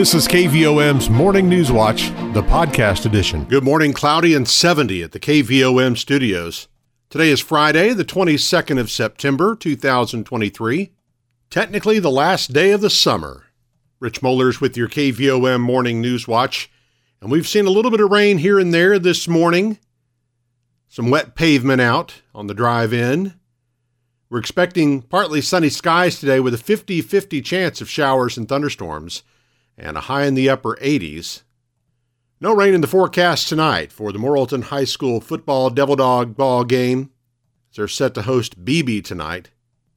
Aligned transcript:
This 0.00 0.14
is 0.14 0.26
KVOM's 0.28 1.10
Morning 1.10 1.46
News 1.46 1.70
Watch, 1.70 2.08
the 2.32 2.42
podcast 2.42 3.04
edition. 3.04 3.44
Good 3.44 3.64
morning, 3.64 3.92
cloudy 3.92 4.32
and 4.34 4.48
70 4.48 5.02
at 5.02 5.12
the 5.12 5.20
KVOM 5.20 5.98
studios. 5.98 6.68
Today 7.10 7.28
is 7.28 7.40
Friday, 7.40 7.92
the 7.92 8.02
22nd 8.02 8.80
of 8.80 8.90
September, 8.90 9.54
2023. 9.54 10.92
Technically 11.50 11.98
the 11.98 12.10
last 12.10 12.54
day 12.54 12.70
of 12.70 12.80
the 12.80 12.88
summer. 12.88 13.48
Rich 13.98 14.22
Mollers 14.22 14.58
with 14.58 14.74
your 14.74 14.88
KVOM 14.88 15.60
Morning 15.60 16.00
News 16.00 16.26
Watch. 16.26 16.70
And 17.20 17.30
we've 17.30 17.46
seen 17.46 17.66
a 17.66 17.70
little 17.70 17.90
bit 17.90 18.00
of 18.00 18.10
rain 18.10 18.38
here 18.38 18.58
and 18.58 18.72
there 18.72 18.98
this 18.98 19.28
morning. 19.28 19.78
Some 20.88 21.10
wet 21.10 21.34
pavement 21.34 21.82
out 21.82 22.22
on 22.34 22.46
the 22.46 22.54
drive 22.54 22.94
in. 22.94 23.34
We're 24.30 24.38
expecting 24.38 25.02
partly 25.02 25.42
sunny 25.42 25.68
skies 25.68 26.18
today 26.18 26.40
with 26.40 26.54
a 26.54 26.58
50 26.58 27.02
50 27.02 27.42
chance 27.42 27.82
of 27.82 27.90
showers 27.90 28.38
and 28.38 28.48
thunderstorms 28.48 29.24
and 29.80 29.96
a 29.96 30.00
high 30.00 30.26
in 30.26 30.34
the 30.34 30.48
upper 30.48 30.76
80s. 30.76 31.42
No 32.40 32.54
rain 32.54 32.74
in 32.74 32.80
the 32.82 32.86
forecast 32.86 33.48
tonight 33.48 33.90
for 33.90 34.12
the 34.12 34.18
Morrilton 34.18 34.64
High 34.64 34.84
School 34.84 35.20
football 35.20 35.70
Devil 35.70 35.96
Dog 35.96 36.36
ball 36.36 36.64
game. 36.64 37.10
They're 37.74 37.88
set 37.88 38.14
to 38.14 38.22
host 38.22 38.64
Beebe 38.64 39.00
tonight 39.00 39.50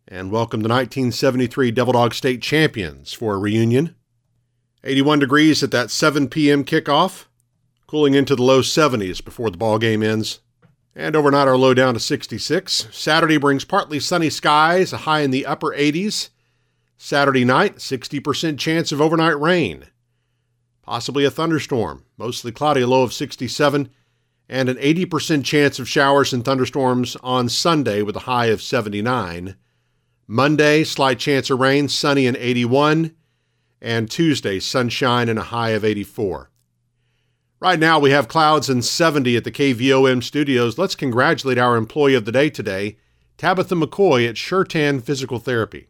and 0.08 0.32
welcome 0.32 0.62
the 0.62 0.70
1973 0.70 1.72
Devil 1.72 1.94
Dog 1.94 2.14
State 2.14 2.42
champions 2.42 3.14
for 3.14 3.34
a 3.34 3.38
reunion. 3.38 3.96
81 4.84 5.20
degrees 5.20 5.64
at 5.64 5.72
that 5.72 5.92
7 5.92 6.28
p.m. 6.28 6.64
kickoff, 6.64 7.26
cooling 7.88 8.14
into 8.14 8.36
the 8.36 8.44
low 8.44 8.62
70s 8.62 9.24
before 9.24 9.50
the 9.50 9.58
ball 9.58 9.80
game 9.80 10.04
ends. 10.04 10.40
And 10.96 11.16
overnight, 11.16 11.48
our 11.48 11.58
low 11.58 11.74
down 11.74 11.96
to 11.96 12.00
66. 12.00 12.88
Saturday 12.92 13.38
brings 13.38 13.66
partly 13.66 14.00
sunny 14.00 14.30
skies, 14.30 14.94
a 14.94 14.98
high 14.98 15.22
in 15.22 15.32
the 15.32 15.46
upper 15.46 15.70
80s, 15.76 16.30
Saturday 16.98 17.46
night, 17.46 17.78
60% 17.78 18.58
chance 18.58 18.92
of 18.92 19.02
overnight 19.02 19.40
rain. 19.40 19.86
Possibly 20.82 21.26
a 21.26 21.32
thunderstorm, 21.32 22.06
mostly 22.18 22.52
cloudy, 22.52 22.82
a 22.82 22.88
low 22.88 23.04
of 23.04 23.14
67, 23.14 23.90
and 24.50 24.70
an 24.70 24.78
80% 24.78 25.44
chance 25.44 25.80
of 25.80 25.88
showers 25.90 26.34
and 26.34 26.44
thunderstorms 26.44 27.16
on 27.24 27.50
Sunday 27.50 28.02
with 28.02 28.16
a 28.16 28.22
high 28.22 28.48
of 28.48 28.62
79. 28.62 29.56
Monday, 30.28 30.84
slight 30.84 31.20
chance 31.20 31.50
of 31.50 31.60
rain, 31.60 31.88
sunny 31.88 32.28
and 32.28 32.38
81, 32.38 33.16
and 33.82 34.10
Tuesday, 34.10 34.60
sunshine 34.60 35.30
and 35.30 35.40
a 35.40 35.44
high 35.44 35.72
of 35.72 35.84
84. 35.84 36.50
Right 37.60 37.80
now, 37.80 37.98
we 37.98 38.12
have 38.12 38.28
clouds 38.28 38.70
and 38.70 38.84
70 38.84 39.38
at 39.38 39.46
the 39.46 39.52
KVOM 39.52 40.22
studios. 40.22 40.78
Let's 40.78 40.96
congratulate 40.96 41.58
our 41.58 41.78
employee 41.78 42.16
of 42.16 42.26
the 42.26 42.32
day 42.32 42.50
today, 42.50 42.98
Tabitha 43.38 43.76
McCoy 43.76 44.28
at 44.28 44.36
Shurtan 44.36 45.02
Physical 45.02 45.40
Therapy. 45.40 45.88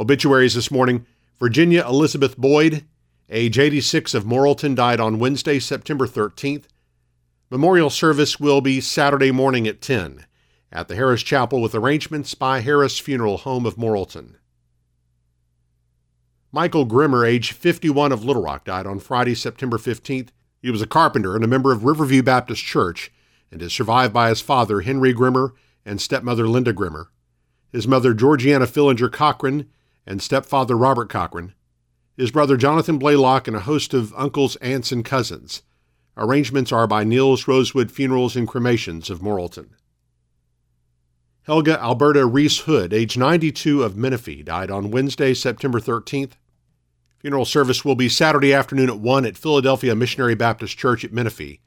Obituaries 0.00 0.54
this 0.54 0.70
morning 0.70 1.04
Virginia 1.38 1.84
Elizabeth 1.86 2.38
Boyd, 2.38 2.86
age 3.28 3.58
86 3.58 4.14
of 4.14 4.24
Morrilton, 4.24 4.74
died 4.74 4.98
on 4.98 5.18
Wednesday, 5.18 5.58
September 5.58 6.06
13th. 6.06 6.64
Memorial 7.50 7.90
service 7.90 8.40
will 8.40 8.62
be 8.62 8.80
Saturday 8.80 9.30
morning 9.30 9.68
at 9.68 9.82
10 9.82 10.24
at 10.72 10.88
the 10.88 10.94
Harris 10.96 11.22
Chapel 11.22 11.60
with 11.60 11.74
arrangements 11.74 12.34
by 12.34 12.60
Harris 12.60 12.98
Funeral 12.98 13.36
Home 13.38 13.66
of 13.66 13.76
Morrilton. 13.76 14.36
Michael 16.50 16.86
Grimmer, 16.86 17.26
age 17.26 17.52
51 17.52 18.10
of 18.10 18.24
Little 18.24 18.42
Rock, 18.42 18.64
died 18.64 18.86
on 18.86 19.00
Friday, 19.00 19.34
September 19.34 19.76
15th. 19.76 20.30
He 20.62 20.70
was 20.70 20.80
a 20.80 20.86
carpenter 20.86 21.34
and 21.34 21.44
a 21.44 21.48
member 21.48 21.72
of 21.72 21.84
Riverview 21.84 22.22
Baptist 22.22 22.64
Church 22.64 23.12
and 23.52 23.60
is 23.60 23.74
survived 23.74 24.14
by 24.14 24.30
his 24.30 24.40
father, 24.40 24.80
Henry 24.80 25.12
Grimmer, 25.12 25.52
and 25.84 26.00
stepmother, 26.00 26.48
Linda 26.48 26.72
Grimmer. 26.72 27.10
His 27.70 27.86
mother, 27.86 28.14
Georgiana 28.14 28.66
Fillinger 28.66 29.12
Cochran, 29.12 29.68
and 30.10 30.20
stepfather 30.20 30.76
Robert 30.76 31.08
Cochran, 31.08 31.54
his 32.16 32.32
brother 32.32 32.56
Jonathan 32.56 32.98
Blaylock, 32.98 33.46
and 33.46 33.56
a 33.56 33.60
host 33.60 33.94
of 33.94 34.12
uncles, 34.14 34.56
aunts, 34.56 34.90
and 34.90 35.04
cousins. 35.04 35.62
Arrangements 36.16 36.72
are 36.72 36.88
by 36.88 37.04
Niels 37.04 37.46
Rosewood 37.46 37.92
Funerals 37.92 38.34
and 38.34 38.48
Cremations 38.48 39.08
of 39.08 39.20
Morrilton. 39.20 39.68
Helga 41.44 41.80
Alberta 41.80 42.26
Reese 42.26 42.58
Hood, 42.58 42.92
age 42.92 43.16
92 43.16 43.84
of 43.84 43.96
Menifee, 43.96 44.42
died 44.42 44.68
on 44.68 44.90
Wednesday, 44.90 45.32
September 45.32 45.78
13th. 45.78 46.32
Funeral 47.20 47.44
service 47.44 47.84
will 47.84 47.94
be 47.94 48.08
Saturday 48.08 48.52
afternoon 48.52 48.90
at 48.90 48.98
1 48.98 49.24
at 49.24 49.38
Philadelphia 49.38 49.94
Missionary 49.94 50.34
Baptist 50.34 50.76
Church 50.76 51.04
at 51.04 51.12
Menifee. 51.12 51.60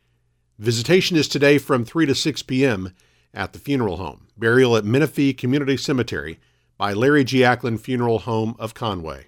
Visitation 0.59 1.15
is 1.15 1.29
today 1.29 1.57
from 1.57 1.85
3 1.85 2.07
to 2.07 2.13
6 2.13 2.43
p.m. 2.43 2.93
at 3.33 3.53
the 3.53 3.59
funeral 3.59 3.97
home. 3.97 4.27
Burial 4.37 4.75
at 4.75 4.83
Menifee 4.83 5.33
Community 5.33 5.77
Cemetery 5.77 6.39
by 6.77 6.93
Larry 6.93 7.23
G. 7.23 7.43
Ackland 7.43 7.81
Funeral 7.81 8.19
Home 8.19 8.55
of 8.59 8.73
Conway. 8.73 9.27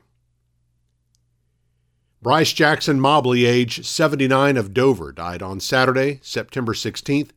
Bryce 2.21 2.53
Jackson 2.53 2.99
Mobley, 2.99 3.45
age 3.45 3.85
79 3.85 4.57
of 4.57 4.73
Dover, 4.73 5.11
died 5.11 5.43
on 5.43 5.59
Saturday, 5.59 6.19
September 6.23 6.73
16th. 6.73 7.29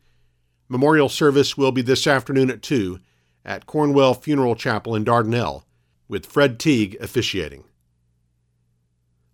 Memorial 0.68 1.08
service 1.08 1.58
will 1.58 1.72
be 1.72 1.82
this 1.82 2.06
afternoon 2.06 2.50
at 2.50 2.62
2 2.62 2.98
at 3.44 3.66
Cornwell 3.66 4.14
Funeral 4.14 4.54
Chapel 4.54 4.94
in 4.94 5.04
Dardanelle, 5.04 5.64
with 6.08 6.26
Fred 6.26 6.58
Teague 6.58 6.96
officiating. 7.00 7.64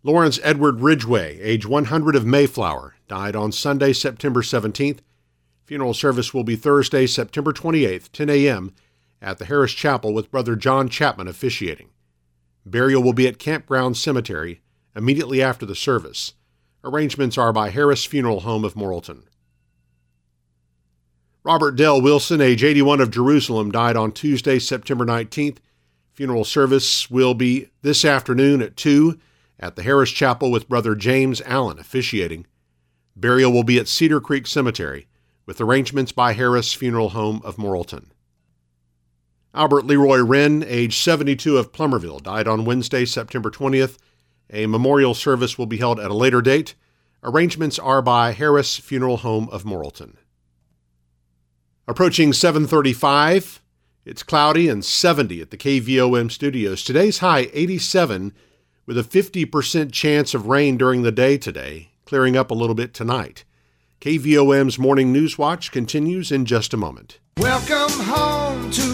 Lawrence 0.02 0.40
Edward 0.42 0.80
Ridgway, 0.80 1.40
age 1.40 1.66
100 1.66 2.16
of 2.16 2.26
Mayflower, 2.26 2.96
died 3.06 3.36
on 3.36 3.52
Sunday, 3.52 3.92
September 3.92 4.42
17th. 4.42 4.98
Funeral 5.64 5.94
service 5.94 6.34
will 6.34 6.44
be 6.44 6.56
Thursday, 6.56 7.06
September 7.06 7.52
28th, 7.52 8.10
10 8.12 8.28
a.m 8.28 8.72
at 9.24 9.38
the 9.38 9.46
Harris 9.46 9.72
Chapel 9.72 10.12
with 10.12 10.30
Brother 10.30 10.54
John 10.54 10.88
Chapman 10.88 11.26
officiating. 11.26 11.88
Burial 12.66 13.02
will 13.02 13.14
be 13.14 13.26
at 13.26 13.38
Campground 13.38 13.96
Cemetery 13.96 14.60
immediately 14.94 15.42
after 15.42 15.64
the 15.64 15.74
service. 15.74 16.34
Arrangements 16.84 17.38
are 17.38 17.52
by 17.52 17.70
Harris 17.70 18.04
Funeral 18.04 18.40
Home 18.40 18.64
of 18.64 18.74
Morrilton. 18.74 19.22
Robert 21.42 21.76
Dell 21.76 22.00
Wilson, 22.00 22.40
age 22.40 22.62
81 22.62 23.00
of 23.00 23.10
Jerusalem, 23.10 23.70
died 23.70 23.96
on 23.96 24.12
Tuesday, 24.12 24.58
September 24.58 25.04
19th. 25.04 25.58
Funeral 26.12 26.44
service 26.44 27.10
will 27.10 27.34
be 27.34 27.70
this 27.82 28.04
afternoon 28.04 28.62
at 28.62 28.76
2 28.76 29.18
at 29.58 29.76
the 29.76 29.82
Harris 29.82 30.10
Chapel 30.10 30.50
with 30.50 30.68
Brother 30.68 30.94
James 30.94 31.40
Allen 31.42 31.78
officiating. 31.78 32.46
Burial 33.16 33.52
will 33.52 33.64
be 33.64 33.78
at 33.78 33.88
Cedar 33.88 34.20
Creek 34.20 34.46
Cemetery 34.46 35.06
with 35.46 35.60
arrangements 35.60 36.12
by 36.12 36.32
Harris 36.32 36.72
Funeral 36.72 37.10
Home 37.10 37.40
of 37.44 37.56
Morrilton. 37.56 38.10
Albert 39.54 39.86
Leroy 39.86 40.18
Wren, 40.18 40.64
age 40.66 40.98
72 40.98 41.56
of 41.56 41.70
Plumerville, 41.70 42.20
died 42.20 42.48
on 42.48 42.64
Wednesday, 42.64 43.04
September 43.04 43.50
20th. 43.50 43.98
A 44.50 44.66
memorial 44.66 45.14
service 45.14 45.56
will 45.56 45.66
be 45.66 45.76
held 45.76 46.00
at 46.00 46.10
a 46.10 46.14
later 46.14 46.42
date. 46.42 46.74
Arrangements 47.22 47.78
are 47.78 48.02
by 48.02 48.32
Harris 48.32 48.76
Funeral 48.78 49.18
Home 49.18 49.48
of 49.50 49.62
Morrilton. 49.62 50.16
Approaching 51.86 52.32
735, 52.32 53.62
it's 54.04 54.24
cloudy 54.24 54.68
and 54.68 54.84
70 54.84 55.40
at 55.40 55.50
the 55.50 55.56
KVOM 55.56 56.32
studios. 56.32 56.82
Today's 56.82 57.18
high 57.18 57.48
87 57.52 58.32
with 58.86 58.98
a 58.98 59.02
50% 59.02 59.92
chance 59.92 60.34
of 60.34 60.46
rain 60.46 60.76
during 60.76 61.02
the 61.02 61.12
day 61.12 61.38
today, 61.38 61.90
clearing 62.04 62.36
up 62.36 62.50
a 62.50 62.54
little 62.54 62.74
bit 62.74 62.92
tonight. 62.92 63.44
KVOM's 64.00 64.80
Morning 64.80 65.12
News 65.12 65.38
Watch 65.38 65.70
continues 65.70 66.32
in 66.32 66.44
just 66.44 66.74
a 66.74 66.76
moment. 66.76 67.20
Welcome 67.38 68.04
home 68.04 68.70
to 68.72 68.93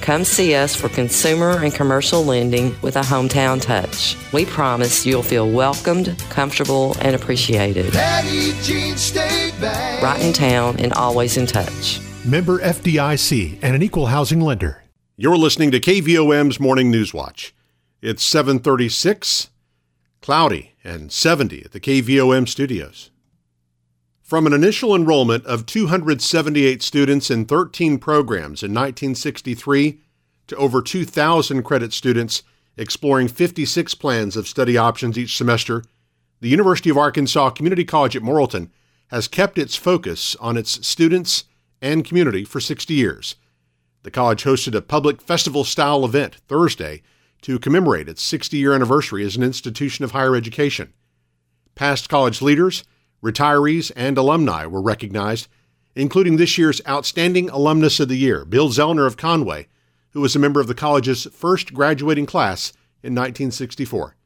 Come 0.00 0.24
see 0.24 0.54
us 0.54 0.74
for 0.74 0.88
consumer 0.88 1.62
and 1.62 1.74
commercial 1.74 2.24
lending 2.24 2.74
with 2.80 2.96
a 2.96 3.02
hometown 3.02 3.60
touch. 3.60 4.16
We 4.32 4.46
promise 4.46 5.04
you'll 5.04 5.22
feel 5.22 5.50
welcomed, 5.50 6.18
comfortable, 6.30 6.96
and 7.00 7.14
appreciated. 7.14 7.94
Right 10.02 10.18
in 10.20 10.32
town 10.32 10.80
and 10.80 10.92
always 10.94 11.36
in 11.36 11.46
touch. 11.46 12.00
Member 12.24 12.60
FDIC 12.60 13.58
and 13.62 13.76
an 13.76 13.82
equal 13.82 14.06
housing 14.06 14.40
lender. 14.40 14.84
You're 15.16 15.36
listening 15.36 15.70
to 15.72 15.80
KVOM's 15.80 16.58
Morning 16.58 16.90
News 16.90 17.12
Watch. 17.12 17.54
It's 18.00 18.22
736, 18.22 19.50
cloudy, 20.22 20.72
and 20.82 21.12
70 21.12 21.64
at 21.66 21.72
the 21.72 21.80
KVOM 21.80 22.48
studios. 22.48 23.10
From 24.30 24.46
an 24.46 24.52
initial 24.52 24.94
enrollment 24.94 25.44
of 25.44 25.66
278 25.66 26.84
students 26.84 27.32
in 27.32 27.46
13 27.46 27.98
programs 27.98 28.62
in 28.62 28.70
1963 28.70 30.02
to 30.46 30.54
over 30.54 30.80
2,000 30.80 31.64
credit 31.64 31.92
students 31.92 32.44
exploring 32.76 33.26
56 33.26 33.92
plans 33.96 34.36
of 34.36 34.46
study 34.46 34.78
options 34.78 35.18
each 35.18 35.36
semester, 35.36 35.82
the 36.40 36.48
University 36.48 36.90
of 36.90 36.96
Arkansas 36.96 37.50
Community 37.50 37.84
College 37.84 38.14
at 38.14 38.22
Morrilton 38.22 38.70
has 39.08 39.26
kept 39.26 39.58
its 39.58 39.74
focus 39.74 40.36
on 40.36 40.56
its 40.56 40.86
students 40.86 41.46
and 41.82 42.04
community 42.04 42.44
for 42.44 42.60
60 42.60 42.94
years. 42.94 43.34
The 44.04 44.12
college 44.12 44.44
hosted 44.44 44.76
a 44.76 44.80
public 44.80 45.20
festival 45.20 45.64
style 45.64 46.04
event 46.04 46.36
Thursday 46.46 47.02
to 47.42 47.58
commemorate 47.58 48.08
its 48.08 48.22
60 48.22 48.56
year 48.56 48.74
anniversary 48.74 49.24
as 49.24 49.34
an 49.34 49.42
institution 49.42 50.04
of 50.04 50.12
higher 50.12 50.36
education. 50.36 50.92
Past 51.74 52.08
college 52.08 52.40
leaders, 52.40 52.84
retirees, 53.22 53.92
and 53.96 54.16
alumni 54.16 54.66
were 54.66 54.82
recognized, 54.82 55.48
including 55.94 56.36
this 56.36 56.56
year's 56.56 56.80
Outstanding 56.88 57.50
Alumnus 57.50 58.00
of 58.00 58.08
the 58.08 58.16
Year, 58.16 58.44
Bill 58.44 58.68
Zellner 58.68 59.06
of 59.06 59.16
Conway, 59.16 59.66
who 60.10 60.20
was 60.20 60.34
a 60.34 60.38
member 60.38 60.60
of 60.60 60.66
the 60.66 60.74
college's 60.74 61.26
first 61.26 61.74
graduating 61.74 62.26
class 62.26 62.72
in 63.02 63.14
1964. 63.14 64.16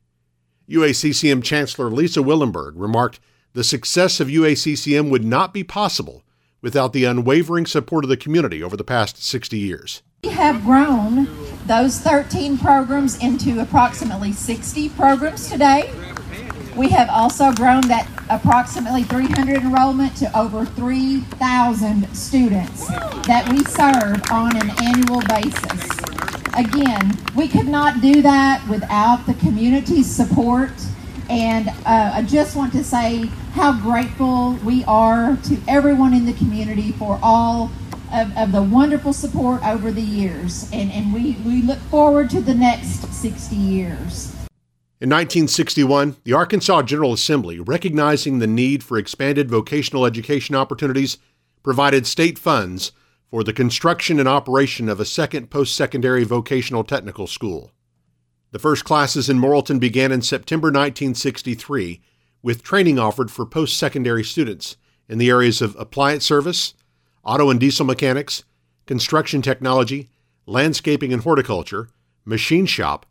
UACCM 0.69 1.43
Chancellor 1.43 1.91
Lisa 1.91 2.23
Willenberg 2.23 2.75
remarked 2.77 3.21
the 3.53 3.65
success 3.65 4.19
of 4.19 4.29
UACCM 4.29 5.11
would 5.11 5.25
not 5.25 5.53
be 5.53 5.63
possible 5.63 6.23
without 6.61 6.93
the 6.93 7.05
unwavering 7.05 7.67
support 7.67 8.05
of 8.05 8.09
the 8.09 8.17
community 8.17 8.63
over 8.63 8.77
the 8.77 8.83
past 8.83 9.23
60 9.23 9.59
years. 9.59 10.03
We 10.25 10.31
have 10.31 10.65
grown 10.65 11.29
those 11.67 12.01
13 12.01 12.57
programs 12.57 13.23
into 13.23 13.61
approximately 13.61 14.33
60 14.33 14.89
programs 14.91 15.51
today. 15.51 15.93
We 16.77 16.89
have 16.89 17.09
also 17.09 17.53
grown 17.53 17.83
that 17.89 18.09
approximately 18.29 19.05
300 19.05 19.63
enrollment 19.63 20.17
to 20.17 20.39
over 20.39 20.65
3,000 20.65 22.15
students 22.15 22.89
that 23.27 23.49
we 23.51 23.63
serve 23.65 24.21
on 24.33 24.57
an 24.57 24.71
annual 24.83 25.21
basis. 25.29 25.91
Again, 26.57 27.17
we 27.37 27.49
could 27.49 27.69
not 27.69 28.01
do 28.01 28.23
that 28.23 28.67
without 28.69 29.25
the 29.27 29.35
community's 29.35 30.11
support 30.11 30.73
and 31.31 31.69
uh, 31.69 32.13
I 32.15 32.23
just 32.23 32.55
want 32.55 32.73
to 32.73 32.85
say 32.85 33.27
how 33.55 33.81
grateful 33.81 34.55
we 34.65 34.85
are 34.85 35.37
to 35.45 35.59
everyone 35.67 36.13
in 36.13 36.27
the 36.27 36.35
community 36.35 36.93
for 36.93 37.19
all 37.23 37.71
of, 38.13 38.37
of 38.37 38.53
the 38.53 38.63
wonderful 38.63 39.13
support 39.13 39.65
over 39.65 39.91
the 39.91 40.03
years. 40.03 40.69
And, 40.73 40.93
and 40.93 41.15
we, 41.15 41.33
we 41.45 41.63
look 41.63 41.79
forward 41.79 42.31
to 42.31 42.41
the 42.41 42.55
next 42.55 43.13
60 43.13 43.57
years. 43.57 44.44
In 45.01 45.11
1961, 45.11 46.19
the 46.23 46.35
Arkansas 46.35 46.83
General 46.83 47.13
Assembly, 47.13 47.59
recognizing 47.59 48.39
the 48.39 48.47
need 48.47 48.85
for 48.85 48.97
expanded 48.97 49.51
vocational 49.51 50.07
education 50.07 50.55
opportunities, 50.55 51.19
provided 51.65 52.07
state 52.07 52.39
funds 52.39 52.93
for 53.29 53.43
the 53.43 53.53
construction 53.53 54.21
and 54.21 54.29
operation 54.29 54.89
of 54.89 55.01
a 55.01 55.05
second 55.05 55.51
post 55.51 55.75
secondary 55.75 56.23
vocational 56.23 56.85
technical 56.85 57.27
school. 57.27 57.73
The 58.53 58.61
first 58.61 58.85
classes 58.85 59.29
in 59.29 59.41
Morrilton 59.41 59.81
began 59.81 60.13
in 60.13 60.23
September 60.23 60.69
1963, 60.69 62.01
with 62.41 62.63
training 62.63 62.97
offered 62.97 63.33
for 63.33 63.45
post 63.45 63.77
secondary 63.77 64.23
students 64.23 64.77
in 65.09 65.19
the 65.19 65.29
areas 65.29 65.61
of 65.61 65.75
appliance 65.75 66.25
service, 66.25 66.75
auto 67.25 67.51
and 67.51 67.59
diesel 67.59 67.85
mechanics, 67.85 68.45
construction 68.87 69.43
technology, 69.43 70.09
landscaping 70.47 71.13
and 71.13 71.25
horticulture, 71.25 71.89
machine 72.25 72.65
shop, 72.65 73.07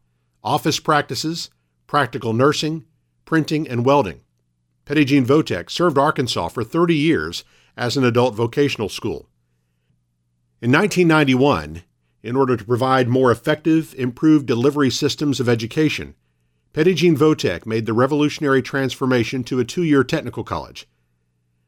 office 0.45 0.79
practices, 0.79 1.49
practical 1.93 2.33
nursing, 2.33 2.83
printing, 3.23 3.69
and 3.69 3.85
welding. 3.85 4.19
Petit 4.83 5.05
Jean 5.05 5.27
Votech 5.27 5.69
served 5.69 5.95
Arkansas 5.95 6.47
for 6.47 6.63
30 6.63 6.95
years 6.95 7.43
as 7.77 7.95
an 7.95 8.03
adult 8.03 8.33
vocational 8.33 8.89
school. 8.89 9.29
In 10.59 10.71
1991, 10.71 11.83
in 12.23 12.35
order 12.35 12.57
to 12.57 12.65
provide 12.65 13.07
more 13.07 13.31
effective, 13.31 13.93
improved 13.95 14.47
delivery 14.47 14.89
systems 14.89 15.39
of 15.39 15.47
education, 15.47 16.15
Petit 16.73 16.95
Jean 16.95 17.15
Votech 17.15 17.67
made 17.67 17.85
the 17.85 17.93
revolutionary 17.93 18.63
transformation 18.63 19.43
to 19.43 19.59
a 19.59 19.63
two 19.63 19.83
year 19.83 20.03
technical 20.03 20.43
college. 20.43 20.87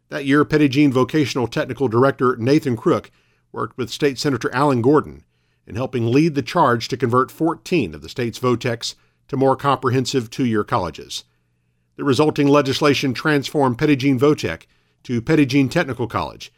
That 0.10 0.26
year, 0.26 0.44
Petit 0.44 0.88
Vocational 0.88 1.46
Technical 1.48 1.88
Director 1.88 2.36
Nathan 2.38 2.76
Crook 2.76 3.12
worked 3.52 3.78
with 3.78 3.92
State 3.92 4.18
Senator 4.18 4.52
Alan 4.56 4.82
Gordon 4.82 5.24
in 5.68 5.76
helping 5.76 6.12
lead 6.12 6.34
the 6.34 6.42
charge 6.42 6.88
to 6.88 6.98
convert 6.98 7.30
14 7.30 7.94
of 7.94 8.02
the 8.02 8.10
state's 8.10 8.40
Votechs 8.40 8.96
to 9.28 9.38
more 9.38 9.56
comprehensive 9.56 10.30
two 10.30 10.46
year 10.46 10.64
colleges. 10.64 11.24
The 11.96 12.04
resulting 12.04 12.48
legislation 12.48 13.14
transformed 13.14 13.78
Jean 13.96 14.20
Votech 14.20 14.64
to 15.04 15.22
Jean 15.46 15.70
Technical 15.70 16.08
College 16.08 16.52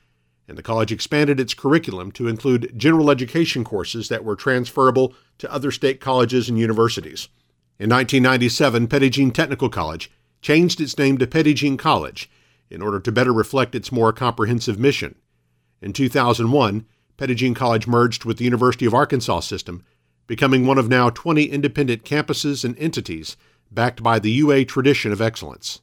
and 0.47 0.57
the 0.57 0.63
college 0.63 0.91
expanded 0.91 1.39
its 1.39 1.53
curriculum 1.53 2.11
to 2.13 2.27
include 2.27 2.73
general 2.77 3.11
education 3.11 3.63
courses 3.63 4.07
that 4.07 4.23
were 4.23 4.35
transferable 4.35 5.13
to 5.37 5.51
other 5.51 5.71
state 5.71 5.99
colleges 5.99 6.47
and 6.47 6.57
universities. 6.57 7.27
In 7.79 7.89
1997, 7.89 8.87
Petit 8.87 9.09
Jean 9.09 9.31
Technical 9.31 9.69
College 9.69 10.09
changed 10.41 10.79
its 10.79 10.97
name 10.97 11.17
to 11.17 11.27
Jean 11.53 11.77
College 11.77 12.29
in 12.69 12.81
order 12.81 12.99
to 12.99 13.11
better 13.11 13.33
reflect 13.33 13.75
its 13.75 13.91
more 13.91 14.13
comprehensive 14.13 14.79
mission. 14.79 15.15
In 15.81 15.93
2001, 15.93 16.85
Petit 17.17 17.35
Jean 17.35 17.53
College 17.53 17.87
merged 17.87 18.25
with 18.25 18.37
the 18.37 18.45
University 18.45 18.85
of 18.85 18.93
Arkansas 18.93 19.41
system, 19.41 19.83
becoming 20.27 20.67
one 20.67 20.77
of 20.77 20.89
now 20.89 21.09
20 21.09 21.45
independent 21.45 22.03
campuses 22.03 22.63
and 22.63 22.77
entities 22.77 23.37
backed 23.71 24.03
by 24.03 24.19
the 24.19 24.31
UA 24.31 24.65
tradition 24.65 25.11
of 25.11 25.21
excellence. 25.21 25.81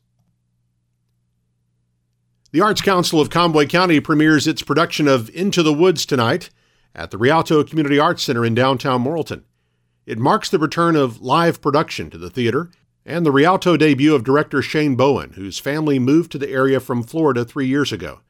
The 2.52 2.60
Arts 2.60 2.80
Council 2.80 3.20
of 3.20 3.30
Conway 3.30 3.66
County 3.66 3.98
premieres 3.98 4.46
its 4.46 4.62
production 4.62 5.08
of 5.08 5.28
Into 5.30 5.62
the 5.62 5.72
Woods 5.72 6.06
tonight 6.06 6.50
at 6.94 7.10
the 7.10 7.18
Rialto 7.18 7.64
Community 7.64 7.98
Arts 7.98 8.22
Center 8.22 8.44
in 8.44 8.54
downtown 8.54 9.02
Morrilton. 9.02 9.42
It 10.06 10.18
marks 10.18 10.50
the 10.50 10.58
return 10.58 10.94
of 10.94 11.20
live 11.20 11.60
production 11.60 12.10
to 12.10 12.18
the 12.18 12.30
theater 12.30 12.70
and 13.04 13.26
the 13.26 13.32
Rialto 13.32 13.76
debut 13.76 14.14
of 14.14 14.22
director 14.22 14.62
Shane 14.62 14.94
Bowen, 14.94 15.32
whose 15.32 15.58
family 15.58 15.98
moved 15.98 16.30
to 16.32 16.38
the 16.38 16.50
area 16.50 16.78
from 16.78 17.02
Florida 17.02 17.44
three 17.44 17.66
years 17.66 17.92
ago. 17.92 18.20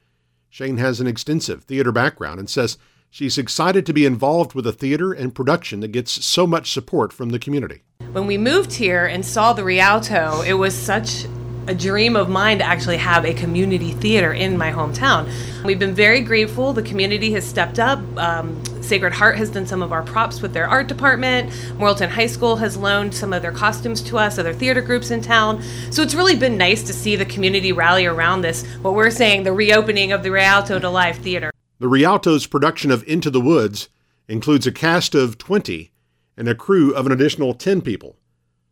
Shane 0.48 0.78
has 0.78 1.00
an 1.00 1.06
extensive 1.06 1.64
theater 1.64 1.92
background 1.92 2.38
and 2.38 2.48
says 2.48 2.78
she's 3.14 3.38
excited 3.38 3.86
to 3.86 3.92
be 3.92 4.04
involved 4.04 4.54
with 4.54 4.66
a 4.66 4.72
theater 4.72 5.12
and 5.12 5.36
production 5.36 5.78
that 5.78 5.92
gets 5.92 6.24
so 6.24 6.48
much 6.48 6.72
support 6.72 7.12
from 7.12 7.28
the 7.28 7.38
community. 7.38 7.80
When 8.10 8.26
we 8.26 8.36
moved 8.36 8.72
here 8.72 9.06
and 9.06 9.24
saw 9.24 9.52
the 9.52 9.62
Rialto, 9.62 10.42
it 10.42 10.54
was 10.54 10.74
such 10.74 11.26
a 11.68 11.74
dream 11.76 12.16
of 12.16 12.28
mine 12.28 12.58
to 12.58 12.64
actually 12.64 12.96
have 12.96 13.24
a 13.24 13.32
community 13.32 13.92
theater 13.92 14.32
in 14.32 14.58
my 14.58 14.72
hometown. 14.72 15.30
We've 15.64 15.78
been 15.78 15.94
very 15.94 16.22
grateful. 16.22 16.72
The 16.72 16.82
community 16.82 17.32
has 17.34 17.46
stepped 17.46 17.78
up. 17.78 18.00
Um, 18.18 18.62
Sacred 18.82 19.12
Heart 19.12 19.38
has 19.38 19.48
done 19.48 19.64
some 19.64 19.80
of 19.80 19.92
our 19.92 20.02
props 20.02 20.42
with 20.42 20.52
their 20.52 20.66
art 20.66 20.88
department. 20.88 21.50
Morrilton 21.78 22.08
High 22.08 22.26
School 22.26 22.56
has 22.56 22.76
loaned 22.76 23.14
some 23.14 23.32
of 23.32 23.42
their 23.42 23.52
costumes 23.52 24.02
to 24.02 24.18
us, 24.18 24.38
other 24.38 24.52
theater 24.52 24.82
groups 24.82 25.12
in 25.12 25.22
town. 25.22 25.62
So 25.92 26.02
it's 26.02 26.16
really 26.16 26.36
been 26.36 26.58
nice 26.58 26.82
to 26.82 26.92
see 26.92 27.14
the 27.14 27.24
community 27.24 27.70
rally 27.70 28.06
around 28.06 28.42
this, 28.42 28.66
what 28.82 28.94
we're 28.94 29.10
saying, 29.10 29.44
the 29.44 29.52
reopening 29.52 30.10
of 30.10 30.24
the 30.24 30.32
Rialto 30.32 30.80
to 30.80 30.90
Live 30.90 31.16
Theater. 31.18 31.53
The 31.80 31.88
Rialto's 31.88 32.46
production 32.46 32.92
of 32.92 33.02
Into 33.02 33.30
the 33.30 33.40
Woods 33.40 33.88
includes 34.28 34.64
a 34.64 34.70
cast 34.70 35.12
of 35.12 35.38
20 35.38 35.90
and 36.36 36.46
a 36.46 36.54
crew 36.54 36.94
of 36.94 37.04
an 37.04 37.10
additional 37.10 37.52
10 37.52 37.80
people. 37.80 38.16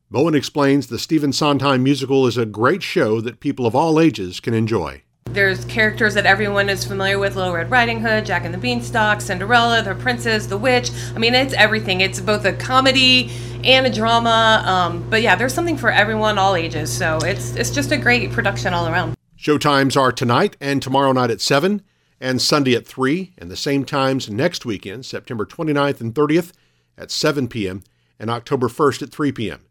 Bowen 0.08 0.36
explains 0.36 0.86
the 0.86 1.00
Stephen 1.00 1.32
Sondheim 1.32 1.82
musical 1.82 2.28
is 2.28 2.36
a 2.36 2.46
great 2.46 2.80
show 2.80 3.20
that 3.20 3.40
people 3.40 3.66
of 3.66 3.74
all 3.74 3.98
ages 3.98 4.38
can 4.38 4.54
enjoy. 4.54 5.02
There's 5.24 5.64
characters 5.64 6.14
that 6.14 6.26
everyone 6.26 6.68
is 6.68 6.84
familiar 6.84 7.18
with 7.18 7.34
Little 7.34 7.52
Red 7.52 7.72
Riding 7.72 8.00
Hood, 8.00 8.24
Jack 8.24 8.44
and 8.44 8.54
the 8.54 8.58
Beanstalk, 8.58 9.20
Cinderella, 9.20 9.82
the 9.82 9.96
Princess, 9.96 10.46
the 10.46 10.56
Witch. 10.58 10.92
I 11.16 11.18
mean, 11.18 11.34
it's 11.34 11.54
everything. 11.54 12.02
It's 12.02 12.20
both 12.20 12.44
a 12.44 12.52
comedy 12.52 13.32
and 13.64 13.84
a 13.84 13.92
drama. 13.92 14.62
Um, 14.64 15.10
but 15.10 15.22
yeah, 15.22 15.34
there's 15.34 15.54
something 15.54 15.76
for 15.76 15.90
everyone, 15.90 16.38
all 16.38 16.54
ages. 16.54 16.96
So 16.96 17.18
it's, 17.24 17.56
it's 17.56 17.70
just 17.70 17.90
a 17.90 17.96
great 17.96 18.30
production 18.30 18.72
all 18.72 18.86
around. 18.86 19.16
Show 19.34 19.58
times 19.58 19.96
are 19.96 20.12
tonight 20.12 20.56
and 20.60 20.80
tomorrow 20.80 21.10
night 21.10 21.32
at 21.32 21.40
7 21.40 21.82
and 22.22 22.40
Sunday 22.40 22.74
at 22.76 22.86
3, 22.86 23.34
and 23.36 23.50
the 23.50 23.56
same 23.56 23.84
times 23.84 24.30
next 24.30 24.64
weekend, 24.64 25.04
September 25.04 25.44
29th 25.44 26.00
and 26.00 26.14
30th 26.14 26.52
at 26.96 27.10
7 27.10 27.48
p.m. 27.48 27.82
and 28.18 28.30
October 28.30 28.68
1st 28.68 29.02
at 29.02 29.10
3 29.10 29.32
p.m. 29.32 29.66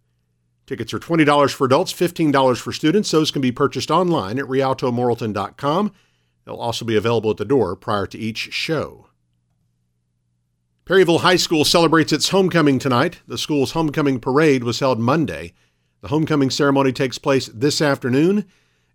Tickets 0.67 0.93
are 0.93 0.99
$20 0.99 1.53
for 1.53 1.65
adults, 1.65 1.93
$15 1.93 2.57
for 2.57 2.73
students. 2.73 3.09
Those 3.09 3.31
can 3.31 3.41
be 3.41 3.53
purchased 3.53 3.89
online 3.89 4.37
at 4.37 4.45
rialtomorrilton.com. 4.45 5.93
They'll 6.43 6.55
also 6.55 6.83
be 6.83 6.97
available 6.97 7.31
at 7.31 7.37
the 7.37 7.45
door 7.45 7.75
prior 7.77 8.05
to 8.07 8.19
each 8.19 8.51
show. 8.51 9.07
Perryville 10.83 11.19
High 11.19 11.37
School 11.37 11.63
celebrates 11.63 12.11
its 12.11 12.29
homecoming 12.29 12.79
tonight. 12.79 13.21
The 13.27 13.37
school's 13.37 13.71
homecoming 13.71 14.19
parade 14.19 14.65
was 14.65 14.81
held 14.81 14.99
Monday. 14.99 15.53
The 16.01 16.09
homecoming 16.09 16.49
ceremony 16.49 16.91
takes 16.91 17.17
place 17.17 17.47
this 17.47 17.81
afternoon, 17.81 18.45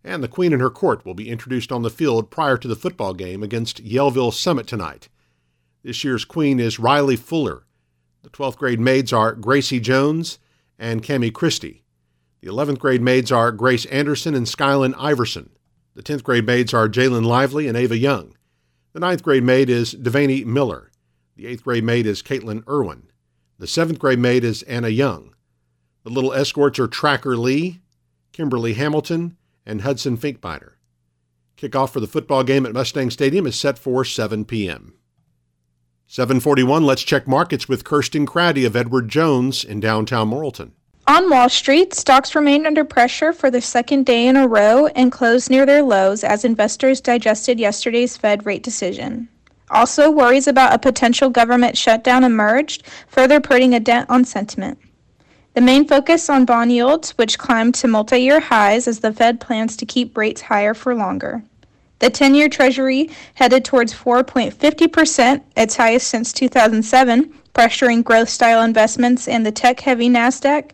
and 0.06 0.22
the 0.22 0.28
Queen 0.28 0.52
and 0.52 0.62
her 0.62 0.70
court 0.70 1.04
will 1.04 1.14
be 1.14 1.28
introduced 1.28 1.70
on 1.70 1.82
the 1.82 1.90
field 1.90 2.30
prior 2.30 2.56
to 2.56 2.68
the 2.68 2.76
football 2.76 3.12
game 3.12 3.42
against 3.42 3.84
Yellville 3.84 4.32
Summit 4.32 4.66
tonight. 4.66 5.08
This 5.82 6.04
year's 6.04 6.24
Queen 6.24 6.58
is 6.58 6.78
Riley 6.78 7.16
Fuller. 7.16 7.64
The 8.22 8.30
12th 8.30 8.56
grade 8.56 8.80
maids 8.80 9.12
are 9.12 9.34
Gracie 9.34 9.80
Jones, 9.80 10.38
and 10.78 11.02
Cami 11.02 11.32
Christie. 11.32 11.82
The 12.40 12.48
11th 12.48 12.78
grade 12.78 13.02
maids 13.02 13.32
are 13.32 13.52
Grace 13.52 13.86
Anderson 13.86 14.34
and 14.34 14.46
Skylin 14.46 14.94
Iverson. 14.98 15.50
The 15.94 16.02
10th 16.02 16.22
grade 16.22 16.46
maids 16.46 16.74
are 16.74 16.88
Jalen 16.88 17.24
Lively 17.24 17.66
and 17.66 17.76
Ava 17.76 17.96
Young. 17.96 18.36
The 18.92 19.00
9th 19.00 19.22
grade 19.22 19.42
maid 19.42 19.70
is 19.70 19.94
Devaney 19.94 20.44
Miller. 20.44 20.90
The 21.36 21.46
8th 21.46 21.62
grade 21.62 21.84
maid 21.84 22.06
is 22.06 22.22
Caitlin 22.22 22.66
Irwin. 22.68 23.04
The 23.58 23.66
7th 23.66 23.98
grade 23.98 24.18
maid 24.18 24.44
is 24.44 24.62
Anna 24.64 24.88
Young. 24.88 25.34
The 26.04 26.10
little 26.10 26.32
escorts 26.32 26.78
are 26.78 26.86
Tracker 26.86 27.36
Lee, 27.36 27.80
Kimberly 28.32 28.74
Hamilton, 28.74 29.36
and 29.66 29.82
Hudson 29.82 30.16
Finkbeiner. 30.16 30.72
Kickoff 31.56 31.90
for 31.90 32.00
the 32.00 32.06
football 32.06 32.44
game 32.44 32.64
at 32.66 32.72
Mustang 32.72 33.10
Stadium 33.10 33.46
is 33.46 33.58
set 33.58 33.78
for 33.78 34.04
7 34.04 34.44
p.m. 34.44 34.94
741, 36.06 36.84
let's 36.84 37.02
check 37.02 37.26
markets 37.26 37.68
with 37.68 37.82
Kirsten 37.82 38.26
Craddy 38.26 38.64
of 38.64 38.76
Edward 38.76 39.08
Jones 39.08 39.64
in 39.64 39.80
downtown 39.80 40.30
Morrilton. 40.30 40.70
On 41.08 41.30
Wall 41.30 41.48
Street, 41.48 41.94
stocks 41.94 42.34
remained 42.34 42.66
under 42.66 42.84
pressure 42.84 43.32
for 43.32 43.50
the 43.50 43.60
second 43.60 44.06
day 44.06 44.26
in 44.26 44.36
a 44.36 44.46
row 44.46 44.86
and 44.88 45.10
closed 45.10 45.50
near 45.50 45.64
their 45.66 45.82
lows 45.82 46.22
as 46.22 46.44
investors 46.44 47.00
digested 47.00 47.58
yesterday's 47.58 48.16
Fed 48.16 48.44
rate 48.46 48.62
decision. 48.62 49.28
Also, 49.70 50.10
worries 50.10 50.46
about 50.46 50.74
a 50.74 50.78
potential 50.78 51.28
government 51.28 51.76
shutdown 51.76 52.22
emerged, 52.22 52.84
further 53.08 53.40
putting 53.40 53.74
a 53.74 53.80
dent 53.80 54.08
on 54.10 54.24
sentiment. 54.24 54.78
The 55.56 55.62
main 55.62 55.88
focus 55.88 56.28
on 56.28 56.44
bond 56.44 56.70
yields, 56.70 57.12
which 57.12 57.38
climbed 57.38 57.76
to 57.76 57.88
multi 57.88 58.18
year 58.18 58.40
highs 58.40 58.86
as 58.86 58.98
the 59.00 59.10
Fed 59.10 59.40
plans 59.40 59.74
to 59.78 59.86
keep 59.86 60.14
rates 60.14 60.42
higher 60.42 60.74
for 60.74 60.94
longer. 60.94 61.42
The 61.98 62.10
10 62.10 62.34
year 62.34 62.50
Treasury 62.50 63.08
headed 63.32 63.64
towards 63.64 63.94
4.50%, 63.94 65.40
its 65.56 65.76
highest 65.76 66.08
since 66.08 66.34
2007, 66.34 67.32
pressuring 67.54 68.04
growth 68.04 68.28
style 68.28 68.60
investments 68.60 69.28
and 69.28 69.46
the 69.46 69.50
tech 69.50 69.80
heavy 69.80 70.10
NASDAQ. 70.10 70.72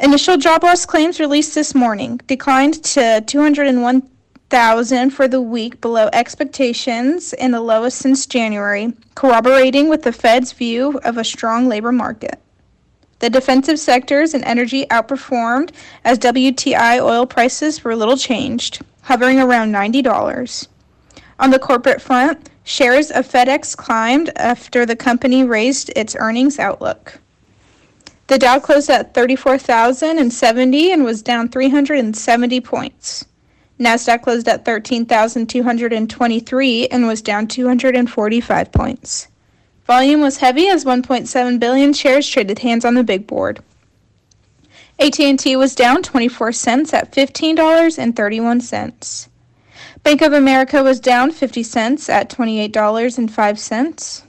Initial 0.00 0.36
job 0.36 0.64
loss 0.64 0.84
claims 0.84 1.20
released 1.20 1.54
this 1.54 1.72
morning 1.72 2.20
declined 2.26 2.82
to 2.82 3.22
201,000 3.24 5.10
for 5.10 5.28
the 5.28 5.40
week, 5.40 5.80
below 5.80 6.10
expectations 6.12 7.34
and 7.34 7.54
the 7.54 7.60
lowest 7.60 7.98
since 7.98 8.26
January, 8.26 8.92
corroborating 9.14 9.88
with 9.88 10.02
the 10.02 10.10
Fed's 10.10 10.50
view 10.50 10.98
of 11.04 11.18
a 11.18 11.22
strong 11.22 11.68
labor 11.68 11.92
market. 11.92 12.40
The 13.18 13.30
defensive 13.30 13.78
sectors 13.78 14.34
and 14.34 14.44
energy 14.44 14.84
outperformed 14.86 15.70
as 16.04 16.18
WTI 16.18 17.00
oil 17.00 17.24
prices 17.26 17.82
were 17.82 17.96
little 17.96 18.18
changed, 18.18 18.82
hovering 19.02 19.40
around 19.40 19.72
$90. 19.72 20.68
On 21.38 21.50
the 21.50 21.58
corporate 21.58 22.02
front, 22.02 22.50
shares 22.64 23.10
of 23.10 23.26
FedEx 23.26 23.74
climbed 23.76 24.30
after 24.36 24.84
the 24.84 24.96
company 24.96 25.44
raised 25.44 25.90
its 25.96 26.14
earnings 26.18 26.58
outlook. 26.58 27.18
The 28.26 28.38
Dow 28.38 28.58
closed 28.58 28.90
at 28.90 29.14
34,070 29.14 30.92
and 30.92 31.04
was 31.04 31.22
down 31.22 31.48
370 31.48 32.60
points. 32.60 33.24
Nasdaq 33.78 34.22
closed 34.22 34.48
at 34.48 34.64
13,223 34.64 36.86
and 36.88 37.06
was 37.06 37.22
down 37.22 37.46
245 37.46 38.72
points. 38.72 39.28
Volume 39.86 40.20
was 40.20 40.36
heavy 40.38 40.68
as 40.68 40.84
1.7 40.84 41.60
billion 41.60 41.92
shares 41.92 42.28
traded 42.28 42.58
hands 42.58 42.84
on 42.84 42.94
the 42.94 43.04
big 43.04 43.24
board. 43.26 43.62
AT&T 44.98 45.56
was 45.56 45.76
down 45.76 46.02
24 46.02 46.52
cents 46.52 46.92
at 46.92 47.12
$15.31. 47.12 49.28
Bank 50.02 50.22
of 50.22 50.32
America 50.32 50.82
was 50.82 50.98
down 51.00 51.30
50 51.30 51.62
cents 51.62 52.08
at 52.08 52.30
$28.05. 52.30 54.22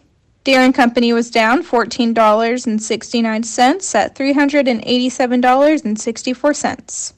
Deere 0.43 0.71
& 0.71 0.73
Company 0.73 1.13
was 1.13 1.31
down 1.31 1.63
$14.69 1.63 3.95
at 3.95 4.15
$387.64. 4.15 7.13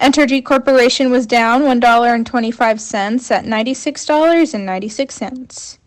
Entergy 0.00 0.44
Corporation 0.44 1.10
was 1.10 1.26
down 1.26 1.62
$1.25 1.62 3.30
at 3.30 3.44
$96.96. 3.44 5.77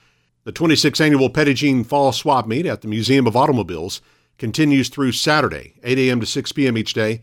The 0.45 0.53
26th 0.53 1.01
annual 1.01 1.27
Jean 1.53 1.83
Fall 1.83 2.13
Swap 2.13 2.47
Meet 2.47 2.65
at 2.65 2.81
the 2.81 2.87
Museum 2.87 3.27
of 3.27 3.35
Automobiles 3.35 4.01
continues 4.37 4.89
through 4.89 5.11
Saturday, 5.11 5.73
8 5.83 5.97
a.m. 5.97 6.21
to 6.21 6.25
6 6.25 6.53
p.m. 6.53 6.77
each 6.77 6.93
day. 6.93 7.21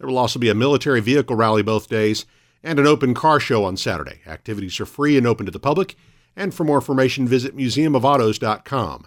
There 0.00 0.08
will 0.08 0.18
also 0.18 0.38
be 0.38 0.48
a 0.48 0.54
military 0.54 1.00
vehicle 1.00 1.36
rally 1.36 1.62
both 1.62 1.90
days 1.90 2.24
and 2.62 2.78
an 2.78 2.86
open 2.86 3.12
car 3.12 3.38
show 3.38 3.64
on 3.64 3.76
Saturday. 3.76 4.22
Activities 4.26 4.80
are 4.80 4.86
free 4.86 5.18
and 5.18 5.26
open 5.26 5.44
to 5.44 5.52
the 5.52 5.60
public, 5.60 5.94
and 6.34 6.54
for 6.54 6.64
more 6.64 6.78
information, 6.78 7.28
visit 7.28 7.54
museumofautos.com. 7.54 9.06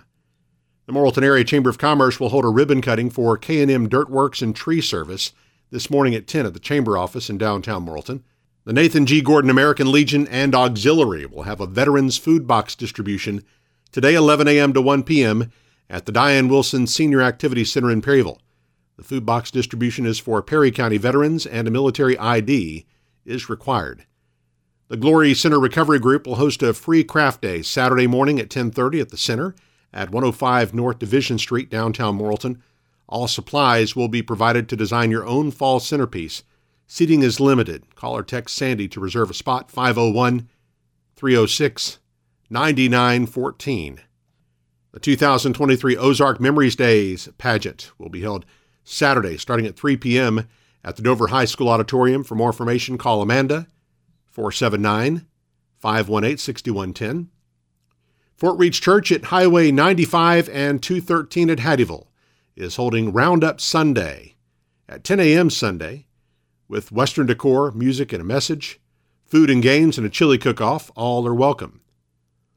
The 0.86 0.94
Morrilton 0.94 1.24
Area 1.24 1.44
Chamber 1.44 1.72
of 1.72 1.80
Commerce 1.80 2.20
will 2.20 2.30
hold 2.30 2.46
a 2.46 2.50
ribbon 2.50 2.80
cutting 2.80 3.10
for 3.10 3.38
K&M 3.38 3.90
Dirt 3.90 4.10
Works 4.12 4.44
and 4.44 4.56
Tree 4.56 4.82
Service 4.82 5.34
this 5.72 5.90
morning 5.90 6.14
at 6.14 6.28
10 6.28 6.46
at 6.46 6.54
the 6.54 6.60
Chamber 6.60 6.96
office 6.96 7.28
in 7.28 7.40
downtown 7.40 7.86
Morrilton. 7.86 8.22
The 8.66 8.74
Nathan 8.74 9.08
G. 9.08 9.22
Gordon 9.22 9.50
American 9.50 9.92
Legion 9.92 10.28
and 10.28 10.54
Auxiliary 10.54 11.26
will 11.26 11.44
have 11.44 11.60
a 11.60 11.66
Veterans 11.66 12.20
Food 12.20 12.46
Box 12.46 12.76
distribution 12.76 13.44
today 13.92 14.14
11 14.14 14.48
a.m. 14.48 14.74
to 14.74 14.82
1 14.82 15.04
p.m. 15.04 15.52
at 15.90 16.06
the 16.06 16.12
Diane 16.12 16.50
Wilson 16.50 16.86
Senior 16.86 17.22
Activity 17.22 17.66
Center 17.66 17.90
in 17.90 18.02
Perryville. 18.02 18.40
The 18.96 19.04
food 19.04 19.26
box 19.26 19.50
distribution 19.50 20.06
is 20.06 20.20
for 20.20 20.42
Perry 20.42 20.72
County 20.72 20.98
veterans 20.98 21.46
and 21.46 21.68
a 21.68 21.72
military 21.72 22.18
ID 22.18 22.86
is 23.26 23.50
required. 23.50 24.06
The 24.88 24.98
Glory 24.98 25.34
Center 25.34 25.60
Recovery 25.60 25.98
Group 25.98 26.28
will 26.28 26.36
host 26.36 26.62
a 26.62 26.74
free 26.74 27.04
craft 27.04 27.42
day 27.42 27.62
Saturday 27.62 28.06
morning 28.06 28.40
at 28.40 28.50
10:30 28.50 29.02
at 29.02 29.10
the 29.10 29.18
center 29.18 29.56
at 29.92 30.12
105 30.12 30.74
North 30.74 31.00
Division 31.00 31.40
Street, 31.40 31.70
downtown 31.70 32.18
Morrilton. 32.18 32.60
All 33.08 33.28
supplies 33.28 33.96
will 33.96 34.08
be 34.08 34.22
provided 34.22 34.70
to 34.70 34.76
design 34.76 35.10
your 35.10 35.26
own 35.26 35.52
fall 35.52 35.80
centerpiece. 35.80 36.44
Seating 36.86 37.24
is 37.24 37.40
limited. 37.40 37.96
Call 37.96 38.16
or 38.16 38.24
text 38.24 38.56
Sandy 38.56 38.88
to 38.90 39.00
reserve 39.00 39.32
a 39.32 39.34
spot 39.34 39.72
501 39.72 40.48
306 41.16 42.00
9914. 42.50 44.02
The 44.92 45.00
2023 45.00 45.98
Ozark 45.98 46.40
Memories 46.40 46.76
Days 46.76 47.30
pageant 47.40 47.92
will 47.98 48.10
be 48.10 48.22
held 48.22 48.46
Saturday, 48.84 49.38
starting 49.38 49.66
at 49.66 49.76
3 49.76 49.98
p.m. 49.98 50.48
at 50.84 50.96
the 50.96 51.02
Dover 51.02 51.28
High 51.28 51.46
School 51.46 51.70
Auditorium. 51.70 52.24
For 52.24 52.36
more 52.36 52.50
information, 52.50 52.98
call 52.98 53.22
Amanda, 53.22 53.68
479 54.28 55.26
518 55.80 56.38
6110. 56.38 57.30
Fort 58.36 58.58
Reach 58.58 58.82
Church 58.82 59.12
at 59.12 59.26
Highway 59.26 59.72
95 59.72 60.50
and 60.50 60.82
213 60.82 61.50
at 61.50 61.60
Hattieville 61.60 62.08
is 62.56 62.76
holding 62.76 63.14
Roundup 63.14 63.62
Sunday 63.62 64.36
at 64.90 65.04
10 65.04 65.20
a.m. 65.20 65.50
Sunday 65.50 66.08
with 66.68 66.92
Western 66.92 67.28
decor, 67.28 67.72
music, 67.72 68.12
and 68.12 68.22
a 68.22 68.26
message, 68.26 68.80
food 69.26 69.50
and 69.50 69.62
games, 69.62 69.98
and 69.98 70.06
a 70.08 70.10
chili 70.10 70.38
cook 70.38 70.60
off. 70.60 70.92
All 70.96 71.28
are 71.28 71.34
welcome. 71.34 71.82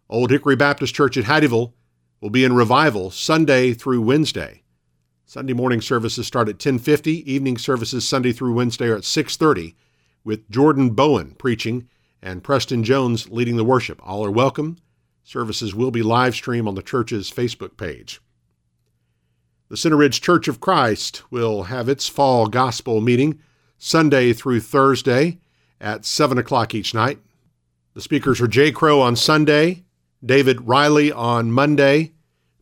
Old 0.09 0.31
Hickory 0.31 0.57
Baptist 0.57 0.95
Church 0.95 1.17
at 1.17 1.25
Hattieville 1.25 1.73
will 2.21 2.31
be 2.31 2.45
in 2.45 2.55
revival 2.55 3.11
Sunday 3.11 3.73
through 3.73 4.01
Wednesday. 4.01 4.63
Sunday 5.29 5.55
morning 5.55 5.81
services 5.81 6.25
start 6.25 6.49
at 6.49 6.61
10:50. 6.61 7.29
Evening 7.29 7.59
services 7.59 8.07
Sunday 8.07 8.31
through 8.31 8.53
Wednesday 8.53 8.87
are 8.87 8.95
at 8.95 9.05
6:30 9.05 9.75
with 10.23 10.49
Jordan 10.49 10.91
Bowen 10.91 11.35
preaching 11.37 11.89
and 12.23 12.45
Preston 12.45 12.85
Jones 12.85 13.29
leading 13.29 13.57
the 13.57 13.65
worship. 13.65 14.01
All 14.05 14.25
are 14.25 14.31
welcome. 14.31 14.77
Services 15.25 15.75
will 15.75 15.91
be 15.91 16.05
live 16.05 16.37
streamed 16.37 16.69
on 16.69 16.77
the 16.77 16.83
church's 16.83 17.29
Facebook 17.29 17.77
page. 17.77 18.21
The 19.69 19.77
Center 19.77 19.97
Ridge 19.97 20.21
Church 20.21 20.47
of 20.47 20.61
Christ 20.61 21.25
will 21.29 21.65
have 21.65 21.89
its 21.89 22.09
fall 22.09 22.47
gospel 22.47 23.01
meeting 23.01 23.41
Sunday 23.79 24.33
through 24.33 24.61
Thursday 24.61 25.41
at 25.81 26.05
7 26.05 26.39
o'clock 26.39 26.73
each 26.73 26.95
night. 26.95 27.19
The 27.95 28.01
speakers 28.01 28.41
are 28.41 28.47
Jay 28.47 28.71
Crow 28.71 29.01
on 29.01 29.17
Sunday, 29.17 29.87
David 30.25 30.69
Riley 30.69 31.11
on 31.11 31.51
Monday, 31.51 32.13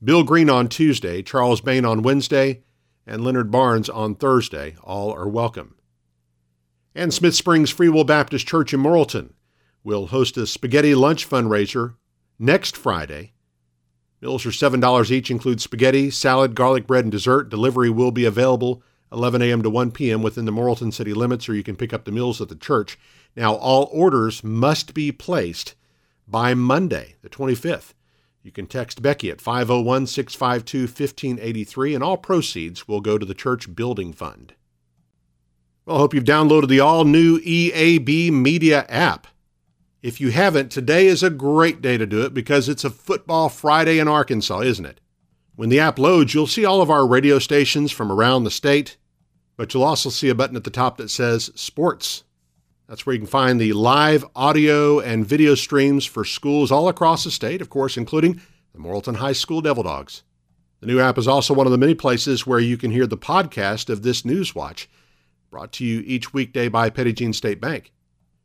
Bill 0.04 0.22
Green 0.22 0.50
on 0.50 0.68
Tuesday, 0.68 1.22
Charles 1.22 1.62
Bain 1.62 1.86
on 1.86 2.02
Wednesday, 2.02 2.62
and 3.06 3.24
Leonard 3.24 3.50
Barnes 3.50 3.88
on 3.88 4.14
Thursday. 4.14 4.76
All 4.82 5.10
are 5.10 5.28
welcome. 5.28 5.76
And 6.94 7.12
Smith 7.12 7.34
Springs 7.34 7.70
Free 7.70 7.88
Will 7.88 8.04
Baptist 8.04 8.46
Church 8.46 8.74
in 8.74 8.80
Morrilton 8.80 9.30
will 9.82 10.08
host 10.08 10.36
a 10.36 10.46
spaghetti 10.46 10.94
lunch 10.94 11.28
fundraiser 11.28 11.94
next 12.38 12.76
Friday. 12.76 13.32
Meals 14.20 14.44
are 14.44 14.50
$7 14.50 15.10
each, 15.10 15.30
include 15.30 15.62
spaghetti, 15.62 16.10
salad, 16.10 16.54
garlic 16.54 16.86
bread, 16.86 17.06
and 17.06 17.12
dessert. 17.12 17.48
Delivery 17.48 17.88
will 17.88 18.10
be 18.10 18.26
available 18.26 18.82
11 19.10 19.40
a.m. 19.40 19.62
to 19.62 19.70
1 19.70 19.90
p.m. 19.90 20.22
within 20.22 20.44
the 20.44 20.52
Morrilton 20.52 20.92
city 20.92 21.14
limits, 21.14 21.48
or 21.48 21.54
you 21.54 21.62
can 21.62 21.76
pick 21.76 21.94
up 21.94 22.04
the 22.04 22.12
meals 22.12 22.42
at 22.42 22.50
the 22.50 22.56
church. 22.56 22.98
Now, 23.36 23.54
all 23.54 23.88
orders 23.90 24.44
must 24.44 24.92
be 24.92 25.12
placed 25.12 25.74
by 26.28 26.52
Monday, 26.52 27.14
the 27.22 27.30
25th. 27.30 27.93
You 28.44 28.52
can 28.52 28.66
text 28.66 29.00
Becky 29.00 29.30
at 29.30 29.40
501 29.40 30.06
652 30.06 30.80
1583, 30.82 31.94
and 31.94 32.04
all 32.04 32.18
proceeds 32.18 32.86
will 32.86 33.00
go 33.00 33.16
to 33.16 33.24
the 33.24 33.32
church 33.32 33.74
building 33.74 34.12
fund. 34.12 34.52
Well, 35.86 35.96
I 35.96 36.00
hope 36.00 36.12
you've 36.12 36.24
downloaded 36.24 36.68
the 36.68 36.80
all 36.80 37.06
new 37.06 37.40
EAB 37.40 38.30
Media 38.30 38.84
app. 38.90 39.28
If 40.02 40.20
you 40.20 40.30
haven't, 40.30 40.70
today 40.70 41.06
is 41.06 41.22
a 41.22 41.30
great 41.30 41.80
day 41.80 41.96
to 41.96 42.04
do 42.04 42.20
it 42.20 42.34
because 42.34 42.68
it's 42.68 42.84
a 42.84 42.90
football 42.90 43.48
Friday 43.48 43.98
in 43.98 44.08
Arkansas, 44.08 44.60
isn't 44.60 44.84
it? 44.84 45.00
When 45.56 45.70
the 45.70 45.80
app 45.80 45.98
loads, 45.98 46.34
you'll 46.34 46.46
see 46.46 46.66
all 46.66 46.82
of 46.82 46.90
our 46.90 47.06
radio 47.06 47.38
stations 47.38 47.92
from 47.92 48.12
around 48.12 48.44
the 48.44 48.50
state, 48.50 48.98
but 49.56 49.72
you'll 49.72 49.84
also 49.84 50.10
see 50.10 50.28
a 50.28 50.34
button 50.34 50.56
at 50.56 50.64
the 50.64 50.70
top 50.70 50.98
that 50.98 51.08
says 51.08 51.50
Sports. 51.54 52.24
That's 52.88 53.06
where 53.06 53.14
you 53.14 53.20
can 53.20 53.26
find 53.26 53.58
the 53.58 53.72
live 53.72 54.26
audio 54.36 55.00
and 55.00 55.26
video 55.26 55.54
streams 55.54 56.04
for 56.04 56.24
schools 56.24 56.70
all 56.70 56.88
across 56.88 57.24
the 57.24 57.30
state, 57.30 57.62
of 57.62 57.70
course, 57.70 57.96
including 57.96 58.40
the 58.74 58.78
Morrilton 58.78 59.16
High 59.16 59.32
School 59.32 59.62
Devil 59.62 59.84
Dogs. 59.84 60.22
The 60.80 60.86
new 60.86 61.00
app 61.00 61.16
is 61.16 61.26
also 61.26 61.54
one 61.54 61.66
of 61.66 61.72
the 61.72 61.78
many 61.78 61.94
places 61.94 62.46
where 62.46 62.60
you 62.60 62.76
can 62.76 62.90
hear 62.90 63.06
the 63.06 63.16
podcast 63.16 63.88
of 63.88 64.02
this 64.02 64.24
News 64.24 64.54
Watch, 64.54 64.90
brought 65.50 65.72
to 65.72 65.84
you 65.84 66.02
each 66.04 66.34
weekday 66.34 66.68
by 66.68 66.90
Petit 66.90 67.14
Jean 67.14 67.32
State 67.32 67.58
Bank. 67.58 67.90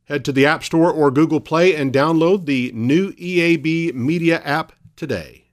Head 0.05 0.23
to 0.23 0.31
the 0.31 0.45
App 0.45 0.63
Store 0.63 0.91
or 0.91 1.11
Google 1.11 1.41
Play 1.41 1.75
and 1.75 1.93
download 1.93 2.45
the 2.45 2.71
new 2.73 3.11
EAB 3.13 3.93
Media 3.93 4.41
app 4.43 4.71
today. 4.95 5.47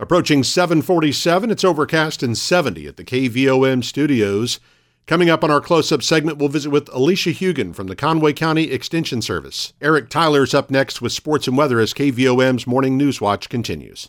Approaching 0.00 0.42
747, 0.42 1.50
it's 1.50 1.64
overcast 1.64 2.22
and 2.22 2.36
70 2.36 2.86
at 2.86 2.96
the 2.96 3.04
KVOM 3.04 3.84
studios. 3.84 4.58
Coming 5.06 5.28
up 5.28 5.44
on 5.44 5.50
our 5.50 5.60
close 5.60 5.92
up 5.92 6.02
segment, 6.02 6.38
we'll 6.38 6.48
visit 6.48 6.70
with 6.70 6.88
Alicia 6.90 7.28
Hugen 7.28 7.74
from 7.74 7.88
the 7.88 7.96
Conway 7.96 8.32
County 8.32 8.70
Extension 8.70 9.20
Service. 9.20 9.74
Eric 9.82 10.08
Tyler's 10.08 10.54
up 10.54 10.70
next 10.70 11.02
with 11.02 11.12
sports 11.12 11.46
and 11.46 11.58
weather 11.58 11.78
as 11.78 11.92
KVOM's 11.92 12.66
Morning 12.66 12.96
News 12.96 13.20
Watch 13.20 13.50
continues. 13.50 14.08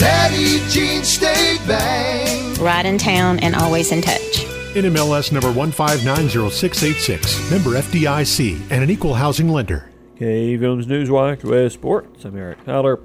Petit 0.00 0.66
Jean 0.70 1.04
State 1.04 1.60
Bank. 1.68 2.58
Right 2.58 2.86
in 2.86 2.96
town 2.96 3.38
and 3.40 3.54
always 3.54 3.92
in 3.92 4.00
touch. 4.00 4.46
NMLS 4.72 5.30
number 5.30 5.52
1590686, 5.52 7.50
member 7.50 7.78
FDIC, 7.78 8.60
and 8.70 8.82
an 8.82 8.88
equal 8.88 9.12
housing 9.12 9.50
lender. 9.50 9.90
KVOM's 10.16 10.86
Newswatch 10.86 11.44
with 11.44 11.72
sports. 11.72 12.24
I'm 12.24 12.34
Eric 12.34 12.64
Tyler. 12.64 12.98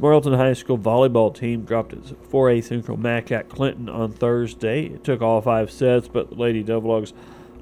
Morrilton 0.00 0.38
High 0.38 0.54
School 0.54 0.78
volleyball 0.78 1.34
team 1.34 1.66
dropped 1.66 1.92
its 1.92 2.12
4A 2.12 2.64
Central 2.64 2.96
match 2.96 3.30
at 3.30 3.50
Clinton 3.50 3.90
on 3.90 4.12
Thursday. 4.12 4.86
It 4.86 5.04
took 5.04 5.20
all 5.20 5.42
five 5.42 5.70
sets, 5.70 6.08
but 6.08 6.30
the 6.30 6.36
Lady 6.36 6.62
Devil 6.62 7.04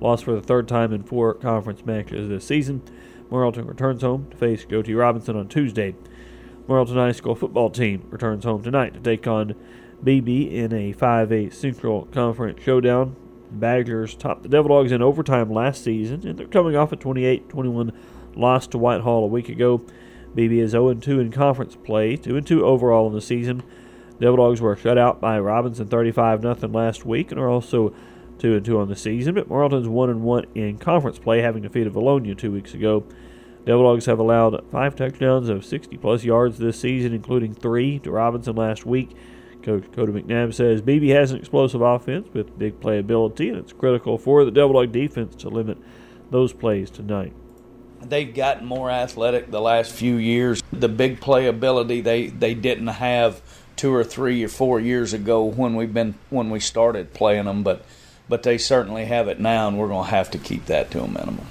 lost 0.00 0.22
for 0.24 0.32
the 0.32 0.40
third 0.42 0.68
time 0.68 0.92
in 0.92 1.02
four 1.02 1.34
conference 1.34 1.84
matches 1.84 2.28
this 2.28 2.46
season. 2.46 2.82
Morrilton 3.32 3.66
returns 3.66 4.02
home 4.02 4.28
to 4.30 4.36
face 4.36 4.64
Joe 4.64 4.82
T. 4.82 4.94
Robinson 4.94 5.34
on 5.34 5.48
Tuesday. 5.48 5.96
Morrilton 6.68 6.94
High 6.94 7.12
School 7.12 7.36
football 7.36 7.70
team 7.70 8.04
returns 8.10 8.44
home 8.44 8.60
tonight 8.60 8.92
to 8.94 9.00
take 9.00 9.28
on 9.28 9.54
Beebe 10.02 10.58
in 10.58 10.72
a 10.72 10.92
5A 10.92 11.52
Central 11.54 12.06
Conference 12.06 12.60
showdown. 12.60 13.14
The 13.52 13.58
Badgers 13.58 14.16
topped 14.16 14.42
the 14.42 14.48
Devil 14.48 14.70
Dogs 14.70 14.90
in 14.90 15.00
overtime 15.00 15.52
last 15.52 15.84
season, 15.84 16.26
and 16.26 16.36
they're 16.36 16.48
coming 16.48 16.74
off 16.74 16.90
a 16.90 16.96
28 16.96 17.48
21 17.48 17.92
loss 18.34 18.66
to 18.68 18.78
Whitehall 18.78 19.22
a 19.22 19.28
week 19.28 19.48
ago. 19.48 19.80
Beebe 20.34 20.58
is 20.58 20.72
0 20.72 20.94
2 20.94 21.20
in 21.20 21.30
conference 21.30 21.76
play, 21.76 22.16
2 22.16 22.40
2 22.40 22.64
overall 22.64 23.06
in 23.06 23.14
the 23.14 23.20
season. 23.20 23.62
Devil 24.20 24.38
Dogs 24.38 24.60
were 24.60 24.74
shut 24.74 24.98
out 24.98 25.20
by 25.20 25.38
Robinson 25.38 25.86
35 25.86 26.42
0 26.42 26.54
last 26.72 27.06
week 27.06 27.30
and 27.30 27.38
are 27.38 27.48
also 27.48 27.94
2 28.40 28.58
2 28.58 28.80
on 28.80 28.88
the 28.88 28.96
season, 28.96 29.34
but 29.34 29.48
Morrilton's 29.48 29.86
1 29.86 30.20
1 30.20 30.46
in 30.56 30.78
conference 30.78 31.20
play, 31.20 31.42
having 31.42 31.62
defeated 31.62 31.92
Vilonia 31.92 32.36
two 32.36 32.50
weeks 32.50 32.74
ago. 32.74 33.04
Devil 33.66 33.82
Dogs 33.82 34.06
have 34.06 34.20
allowed 34.20 34.64
five 34.70 34.94
touchdowns 34.94 35.48
of 35.48 35.64
60 35.64 35.96
plus 35.96 36.22
yards 36.22 36.58
this 36.58 36.78
season, 36.78 37.12
including 37.12 37.52
three 37.52 37.98
to 37.98 38.12
Robinson 38.12 38.54
last 38.54 38.86
week. 38.86 39.10
Coach 39.60 39.90
Cody 39.92 40.12
McNabb 40.12 40.54
says 40.54 40.80
Beebe 40.80 41.08
has 41.08 41.32
an 41.32 41.38
explosive 41.38 41.80
offense 41.80 42.28
with 42.32 42.56
big 42.56 42.78
playability, 42.78 43.48
and 43.48 43.58
it's 43.58 43.72
critical 43.72 44.18
for 44.18 44.44
the 44.44 44.52
Devil 44.52 44.74
Dog 44.74 44.92
defense 44.92 45.34
to 45.36 45.48
limit 45.48 45.78
those 46.30 46.52
plays 46.52 46.90
tonight. 46.90 47.32
They've 48.00 48.32
gotten 48.32 48.66
more 48.66 48.88
athletic 48.88 49.50
the 49.50 49.60
last 49.60 49.90
few 49.90 50.14
years. 50.14 50.62
The 50.72 50.88
big 50.88 51.18
playability 51.18 52.04
they, 52.04 52.28
they 52.28 52.54
didn't 52.54 52.86
have 52.86 53.42
two 53.74 53.92
or 53.92 54.04
three 54.04 54.44
or 54.44 54.48
four 54.48 54.78
years 54.78 55.12
ago 55.12 55.42
when 55.42 55.74
we've 55.74 55.92
been 55.92 56.14
when 56.30 56.50
we 56.50 56.60
started 56.60 57.12
playing 57.14 57.46
them, 57.46 57.64
but 57.64 57.84
but 58.28 58.44
they 58.44 58.58
certainly 58.58 59.06
have 59.06 59.26
it 59.26 59.40
now, 59.40 59.66
and 59.66 59.76
we're 59.76 59.88
going 59.88 60.04
to 60.04 60.10
have 60.10 60.30
to 60.32 60.38
keep 60.38 60.66
that 60.66 60.92
to 60.92 61.02
a 61.02 61.08
minimum. 61.08 61.46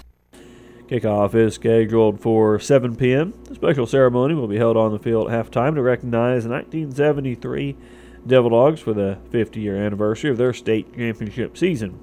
Kickoff 0.87 1.33
is 1.33 1.55
scheduled 1.55 2.21
for 2.21 2.59
7 2.59 2.95
p.m. 2.95 3.33
The 3.45 3.55
special 3.55 3.87
ceremony 3.87 4.35
will 4.35 4.47
be 4.47 4.57
held 4.57 4.77
on 4.77 4.91
the 4.91 4.99
field 4.99 5.31
at 5.31 5.45
halftime 5.45 5.73
to 5.73 5.81
recognize 5.81 6.43
the 6.43 6.51
1973 6.51 7.75
Devil 8.27 8.51
Dogs 8.51 8.81
for 8.81 8.93
the 8.93 9.17
50 9.31 9.59
year 9.59 9.75
anniversary 9.75 10.29
of 10.29 10.37
their 10.37 10.53
state 10.53 10.95
championship 10.95 11.57
season. 11.57 11.99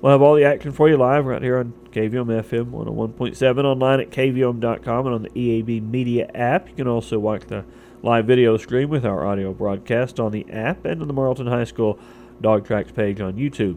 We'll 0.00 0.12
have 0.12 0.22
all 0.22 0.34
the 0.34 0.44
action 0.44 0.72
for 0.72 0.88
you 0.88 0.96
live 0.96 1.26
right 1.26 1.42
here 1.42 1.58
on 1.58 1.74
KVOM 1.92 2.42
FM 2.42 2.70
101.7 2.70 3.64
online 3.64 4.00
at 4.00 4.10
kvom.com 4.10 5.06
and 5.06 5.14
on 5.14 5.22
the 5.22 5.30
EAB 5.30 5.82
Media 5.82 6.30
app. 6.34 6.68
You 6.70 6.74
can 6.76 6.88
also 6.88 7.18
watch 7.18 7.42
the 7.46 7.64
live 8.02 8.26
video 8.26 8.56
stream 8.56 8.88
with 8.88 9.04
our 9.04 9.26
audio 9.26 9.52
broadcast 9.52 10.18
on 10.18 10.32
the 10.32 10.50
app 10.50 10.86
and 10.86 11.02
on 11.02 11.08
the 11.08 11.14
Morrilton 11.14 11.48
High 11.48 11.64
School 11.64 11.98
Dog 12.40 12.66
Tracks 12.66 12.92
page 12.92 13.20
on 13.20 13.34
YouTube. 13.34 13.76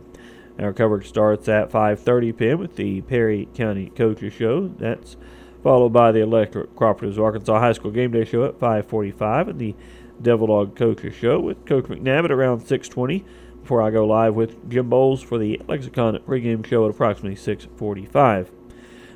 Our 0.60 0.74
coverage 0.74 1.08
starts 1.08 1.48
at 1.48 1.70
5:30 1.70 2.38
p.m. 2.38 2.60
with 2.60 2.76
the 2.76 3.02
Perry 3.02 3.48
County 3.54 3.92
Coaches 3.96 4.34
Show. 4.34 4.68
That's 4.68 5.16
followed 5.62 5.94
by 5.94 6.12
the 6.12 6.22
Electric 6.22 6.76
Cooperatives 6.76 7.20
Arkansas 7.20 7.60
High 7.60 7.74
School 7.74 7.92
Game 7.92 8.12
Day 8.12 8.26
Show 8.26 8.46
at 8.46 8.60
5:45 8.60 9.50
and 9.50 9.60
the 9.60 9.76
Devil 10.22 10.48
Dog 10.48 10.76
Coaches 10.76 11.14
Show 11.14 11.40
with 11.40 11.66
Coach 11.66 11.86
McNabb 11.86 12.26
at 12.26 12.32
around 12.32 12.62
6:20. 12.62 13.24
Before 13.62 13.82
I 13.82 13.92
go 13.92 14.06
live 14.06 14.34
with 14.34 14.70
Jim 14.70 14.90
Bowles 14.90 15.22
for 15.22 15.38
the 15.38 15.62
Lexicon 15.68 16.18
pregame 16.26 16.66
show 16.66 16.86
at 16.86 16.92
approximately 16.92 17.36
6:45. 17.36 18.48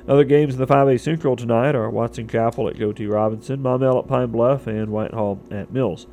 Other 0.06 0.24
games 0.24 0.54
in 0.54 0.60
the 0.60 0.66
5A 0.66 0.98
Central 0.98 1.36
tonight 1.36 1.74
are 1.74 1.88
Watson 1.88 2.28
Chapel 2.28 2.68
at 2.68 2.76
Joe 2.76 2.92
T. 2.92 3.06
Robinson, 3.06 3.62
Maumelle 3.62 4.00
at 4.00 4.08
Pine 4.08 4.30
Bluff, 4.30 4.66
and 4.66 4.90
Whitehall 4.90 5.40
at 5.50 5.72
Mills. 5.72 6.06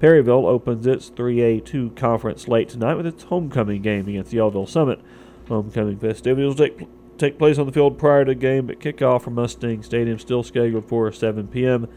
Perryville 0.00 0.46
opens 0.46 0.86
its 0.86 1.10
3A2 1.10 1.96
conference 1.96 2.42
slate 2.42 2.68
tonight 2.68 2.94
with 2.94 3.06
its 3.06 3.24
homecoming 3.24 3.82
game 3.82 4.08
against 4.08 4.32
Yellville 4.32 4.68
Summit. 4.68 5.00
Homecoming 5.48 5.98
festivities 5.98 6.54
take, 6.54 6.86
take 7.18 7.38
place 7.38 7.58
on 7.58 7.66
the 7.66 7.72
field 7.72 7.98
prior 7.98 8.24
to 8.24 8.34
game, 8.34 8.66
but 8.66 8.78
kickoff 8.78 9.22
from 9.22 9.34
Mustang 9.34 9.82
Stadium 9.82 10.18
still 10.18 10.42
scheduled 10.44 10.88
for 10.88 11.10
7 11.10 11.48
p.m. 11.48 11.88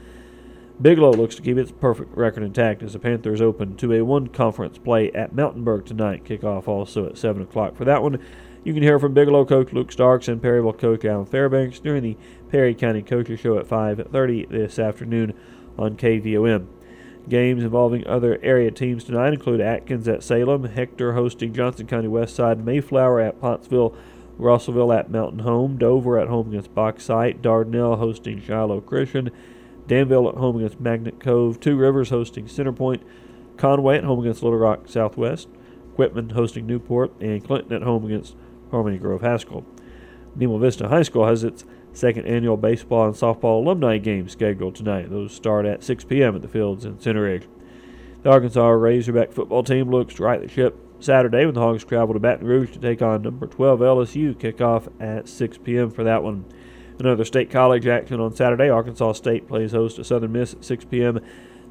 Bigelow 0.81 1.11
looks 1.11 1.35
to 1.35 1.43
keep 1.43 1.57
its 1.57 1.71
perfect 1.71 2.17
record 2.17 2.41
intact 2.41 2.81
as 2.81 2.93
the 2.93 2.99
Panthers 2.99 3.39
open 3.39 3.75
2A1 3.75 4.33
conference 4.33 4.79
play 4.79 5.11
at 5.11 5.35
Mountainburg 5.35 5.85
tonight. 5.85 6.23
Kickoff 6.23 6.67
also 6.67 7.05
at 7.05 7.19
7 7.19 7.43
o'clock. 7.43 7.75
For 7.75 7.85
that 7.85 8.01
one, 8.01 8.17
you 8.63 8.73
can 8.73 8.81
hear 8.81 8.97
from 8.97 9.13
Bigelow 9.13 9.45
coach 9.45 9.73
Luke 9.73 9.91
Starks 9.91 10.27
and 10.27 10.41
Perryville 10.41 10.73
coach 10.73 11.05
Alan 11.05 11.27
Fairbanks 11.27 11.79
during 11.79 12.01
the 12.01 12.17
Perry 12.49 12.73
County 12.73 13.03
Coaches 13.03 13.39
Show 13.39 13.59
at 13.59 13.67
5.30 13.67 14.49
this 14.49 14.79
afternoon 14.79 15.35
on 15.77 15.97
KVOM. 15.97 16.65
Games 17.29 17.63
involving 17.63 18.05
other 18.07 18.39
area 18.41 18.71
teams 18.71 19.03
tonight 19.03 19.33
include 19.33 19.61
Atkins 19.61 20.07
at 20.07 20.23
Salem, 20.23 20.65
Hector 20.65 21.13
hosting 21.13 21.53
Johnson 21.53 21.87
County 21.87 22.07
Westside, 22.07 22.63
Mayflower 22.63 23.19
at 23.19 23.39
Pottsville, 23.39 23.95
Russellville 24.37 24.91
at 24.91 25.11
Mountain 25.11 25.39
Home, 25.39 25.77
Dover 25.77 26.19
at 26.19 26.27
home 26.27 26.49
against 26.49 26.73
Bauxite, 26.73 27.41
Dardanelle 27.41 27.99
hosting 27.99 28.41
Shiloh 28.41 28.81
Christian, 28.81 29.29
Danville 29.87 30.29
at 30.29 30.35
home 30.35 30.57
against 30.57 30.79
Magnet 30.79 31.19
Cove. 31.19 31.59
Two 31.59 31.75
Rivers 31.75 32.09
hosting 32.09 32.45
Centerpoint. 32.45 33.01
Conway 33.57 33.97
at 33.97 34.03
home 34.03 34.21
against 34.21 34.41
Little 34.41 34.57
Rock 34.57 34.87
Southwest. 34.87 35.49
Quitman 35.95 36.29
hosting 36.29 36.65
Newport. 36.65 37.11
And 37.19 37.43
Clinton 37.43 37.73
at 37.73 37.81
home 37.81 38.05
against 38.05 38.35
Harmony 38.71 38.97
Grove 38.97 39.21
Haskell. 39.21 39.65
Nemo 40.35 40.57
Vista 40.59 40.87
High 40.87 41.01
School 41.01 41.27
has 41.27 41.43
its 41.43 41.65
second 41.93 42.25
annual 42.25 42.57
baseball 42.57 43.05
and 43.05 43.15
softball 43.15 43.63
alumni 43.63 43.97
game 43.97 44.29
scheduled 44.29 44.75
tonight. 44.75 45.09
Those 45.09 45.33
start 45.33 45.65
at 45.65 45.83
6 45.83 46.03
p.m. 46.05 46.35
at 46.35 46.41
the 46.41 46.47
fields 46.47 46.85
in 46.85 46.99
Center 46.99 47.23
Ridge. 47.23 47.47
The 48.23 48.29
Arkansas 48.29 48.67
Razorback 48.67 49.31
football 49.31 49.63
team 49.63 49.89
looks 49.89 50.15
to 50.15 50.23
right 50.23 50.41
the 50.41 50.47
ship 50.47 50.77
Saturday 50.99 51.45
when 51.45 51.55
the 51.55 51.61
Hogs 51.61 51.83
travel 51.83 52.13
to 52.13 52.19
Baton 52.19 52.45
Rouge 52.45 52.71
to 52.71 52.79
take 52.79 53.01
on 53.01 53.23
number 53.23 53.47
12 53.47 53.79
LSU. 53.79 54.35
Kickoff 54.35 54.87
at 55.01 55.27
6 55.27 55.57
p.m. 55.59 55.89
for 55.89 56.03
that 56.03 56.23
one. 56.23 56.45
Another 56.99 57.25
state 57.25 57.49
college 57.49 57.87
action 57.87 58.19
on 58.19 58.35
Saturday. 58.35 58.69
Arkansas 58.69 59.13
State 59.13 59.47
plays 59.47 59.71
host 59.71 59.95
to 59.95 60.03
Southern 60.03 60.33
Miss 60.33 60.53
at 60.53 60.63
6 60.63 60.85
p.m. 60.85 61.19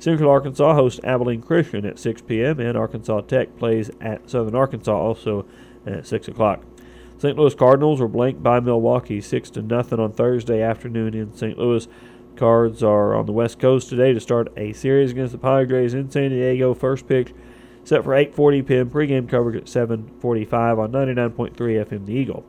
Central 0.00 0.30
Arkansas 0.30 0.74
hosts 0.74 1.00
Abilene 1.04 1.42
Christian 1.42 1.84
at 1.84 1.98
6 1.98 2.22
p.m. 2.22 2.58
and 2.58 2.76
Arkansas 2.76 3.20
Tech 3.22 3.56
plays 3.56 3.90
at 4.00 4.28
Southern 4.28 4.56
Arkansas 4.56 4.96
also 4.96 5.46
at 5.86 6.06
6 6.06 6.28
o'clock. 6.28 6.64
St. 7.20 7.36
Louis 7.36 7.54
Cardinals 7.54 8.00
were 8.00 8.08
blanked 8.08 8.42
by 8.42 8.60
Milwaukee 8.60 9.20
6 9.20 9.50
to 9.50 9.60
nothing 9.60 10.00
on 10.00 10.10
Thursday 10.10 10.62
afternoon 10.62 11.12
in 11.12 11.34
St. 11.34 11.58
Louis. 11.58 11.86
Cards 12.34 12.82
are 12.82 13.14
on 13.14 13.26
the 13.26 13.32
West 13.32 13.58
Coast 13.58 13.90
today 13.90 14.14
to 14.14 14.20
start 14.20 14.50
a 14.56 14.72
series 14.72 15.10
against 15.10 15.32
the 15.32 15.38
Padres 15.38 15.92
in 15.92 16.10
San 16.10 16.30
Diego. 16.30 16.72
First 16.72 17.06
pitch 17.06 17.34
set 17.84 18.04
for 18.04 18.14
8:40 18.14 18.66
p.m. 18.66 18.88
Pregame 18.88 19.28
coverage 19.28 19.56
at 19.56 19.64
7:45 19.64 20.78
on 20.78 20.92
99.3 20.92 21.52
FM 21.54 22.06
The 22.06 22.14
Eagle. 22.14 22.46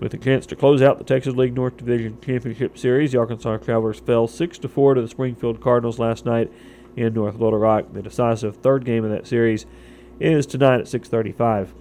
With 0.00 0.14
a 0.14 0.16
chance 0.16 0.46
to 0.46 0.56
close 0.56 0.80
out 0.80 0.96
the 0.96 1.04
Texas 1.04 1.34
League 1.34 1.54
North 1.54 1.76
Division 1.76 2.16
Championship 2.22 2.78
Series, 2.78 3.12
the 3.12 3.18
Arkansas 3.18 3.58
Travelers 3.58 4.00
fell 4.00 4.26
6 4.26 4.56
to 4.60 4.70
4 4.70 4.94
to 4.94 5.02
the 5.02 5.08
Springfield 5.08 5.60
Cardinals 5.60 5.98
last 5.98 6.24
night 6.24 6.50
in 6.96 7.12
North 7.12 7.34
Little 7.34 7.58
Rock. 7.58 7.92
The 7.92 8.00
decisive 8.00 8.56
third 8.56 8.86
game 8.86 9.04
of 9.04 9.10
that 9.10 9.26
series 9.26 9.66
is 10.18 10.46
tonight 10.46 10.80
at 10.80 10.86
6:35 10.86 11.74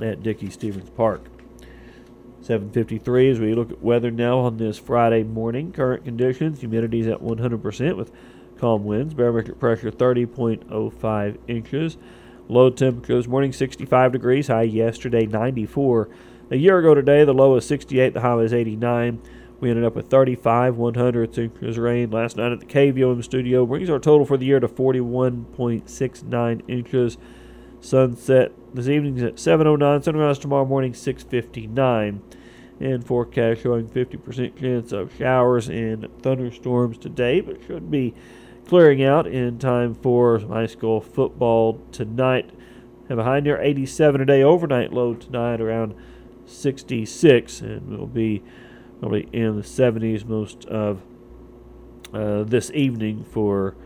at 0.00 0.22
Dickey-Stephens 0.22 0.88
Park. 0.88 1.33
753 2.44 3.30
as 3.30 3.40
we 3.40 3.54
look 3.54 3.70
at 3.70 3.82
weather 3.82 4.10
now 4.10 4.40
on 4.40 4.58
this 4.58 4.76
Friday 4.76 5.22
morning. 5.22 5.72
Current 5.72 6.04
conditions, 6.04 6.60
humidity 6.60 7.00
is 7.00 7.06
at 7.06 7.22
100% 7.22 7.96
with 7.96 8.12
calm 8.58 8.84
winds. 8.84 9.14
Barometric 9.14 9.58
pressure 9.58 9.90
30.05 9.90 11.38
inches. 11.48 11.96
Low 12.46 12.68
temperature 12.68 13.16
this 13.16 13.26
morning 13.26 13.50
65 13.50 14.12
degrees. 14.12 14.48
High 14.48 14.64
yesterday 14.64 15.24
94. 15.24 16.10
A 16.50 16.56
year 16.56 16.78
ago 16.78 16.94
today, 16.94 17.24
the 17.24 17.32
low 17.32 17.56
is 17.56 17.66
68, 17.66 18.12
the 18.12 18.20
high 18.20 18.34
was 18.34 18.52
89. 18.52 19.22
We 19.60 19.70
ended 19.70 19.86
up 19.86 19.94
with 19.94 20.10
35 20.10 20.76
100 20.76 21.38
inches 21.38 21.78
rain 21.78 22.10
last 22.10 22.36
night 22.36 22.52
at 22.52 22.60
the 22.60 22.66
KVOM 22.66 23.24
studio. 23.24 23.64
Brings 23.64 23.88
our 23.88 23.98
total 23.98 24.26
for 24.26 24.36
the 24.36 24.44
year 24.44 24.60
to 24.60 24.68
41.69 24.68 26.60
inches. 26.68 27.16
Sunset 27.80 28.52
this 28.74 28.88
evening 28.88 29.16
is 29.16 29.22
at 29.22 29.38
7:09. 29.38 30.02
Sunrise 30.02 30.38
tomorrow 30.38 30.64
morning 30.64 30.92
6:59. 30.92 32.20
And 32.80 33.06
forecast 33.06 33.62
showing 33.62 33.86
50% 33.86 34.56
chance 34.56 34.90
of 34.90 35.14
showers 35.14 35.68
and 35.68 36.08
thunderstorms 36.20 36.98
today, 36.98 37.40
but 37.40 37.62
should 37.62 37.88
be 37.88 38.14
clearing 38.66 39.02
out 39.02 39.28
in 39.28 39.58
time 39.58 39.94
for 39.94 40.40
high 40.40 40.66
school 40.66 41.00
football 41.00 41.80
tonight. 41.92 42.50
Have 43.08 43.18
a 43.18 43.24
high 43.24 43.38
near 43.38 43.60
87 43.60 44.20
a 44.20 44.24
day 44.24 44.42
overnight 44.42 44.92
low 44.92 45.14
tonight 45.14 45.60
around 45.60 45.94
66, 46.46 47.60
and 47.60 47.88
we'll 47.88 48.06
be 48.06 48.42
probably 48.98 49.28
in 49.32 49.54
the 49.54 49.62
70s 49.62 50.26
most 50.26 50.64
of 50.64 51.02
uh, 52.12 52.42
this 52.42 52.72
evening 52.72 53.24
for 53.30 53.76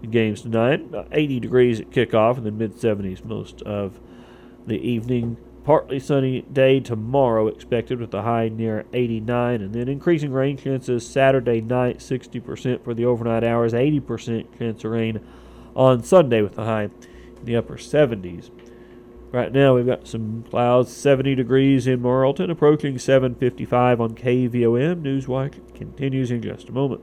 the 0.00 0.06
games 0.06 0.40
tonight. 0.40 0.82
80 1.12 1.40
degrees 1.40 1.78
at 1.78 1.90
kickoff, 1.90 2.38
and 2.38 2.46
then 2.46 2.56
mid 2.56 2.74
70s 2.74 3.22
most 3.22 3.60
of 3.62 4.00
the 4.70 4.88
evening. 4.88 5.36
Partly 5.64 6.00
sunny 6.00 6.40
day 6.40 6.80
tomorrow 6.80 7.46
expected 7.48 8.00
with 8.00 8.14
a 8.14 8.22
high 8.22 8.48
near 8.48 8.86
89, 8.94 9.60
and 9.60 9.74
then 9.74 9.88
increasing 9.88 10.32
rain 10.32 10.56
chances 10.56 11.06
Saturday 11.06 11.60
night, 11.60 11.98
60% 11.98 12.82
for 12.82 12.94
the 12.94 13.04
overnight 13.04 13.44
hours, 13.44 13.74
80% 13.74 14.58
chance 14.58 14.82
of 14.84 14.90
rain 14.90 15.20
on 15.76 16.02
Sunday 16.02 16.40
with 16.40 16.56
a 16.56 16.64
high 16.64 16.84
in 16.84 17.44
the 17.44 17.56
upper 17.56 17.76
70s. 17.76 18.50
Right 19.32 19.52
now 19.52 19.74
we've 19.74 19.86
got 19.86 20.08
some 20.08 20.44
clouds, 20.50 20.96
70 20.96 21.34
degrees 21.34 21.86
in 21.86 22.00
Morrilton, 22.00 22.50
approaching 22.50 22.98
755 22.98 24.00
on 24.00 24.14
KVOM. 24.14 25.02
Newswatch 25.02 25.74
continues 25.74 26.30
in 26.30 26.42
just 26.42 26.68
a 26.68 26.72
moment. 26.72 27.02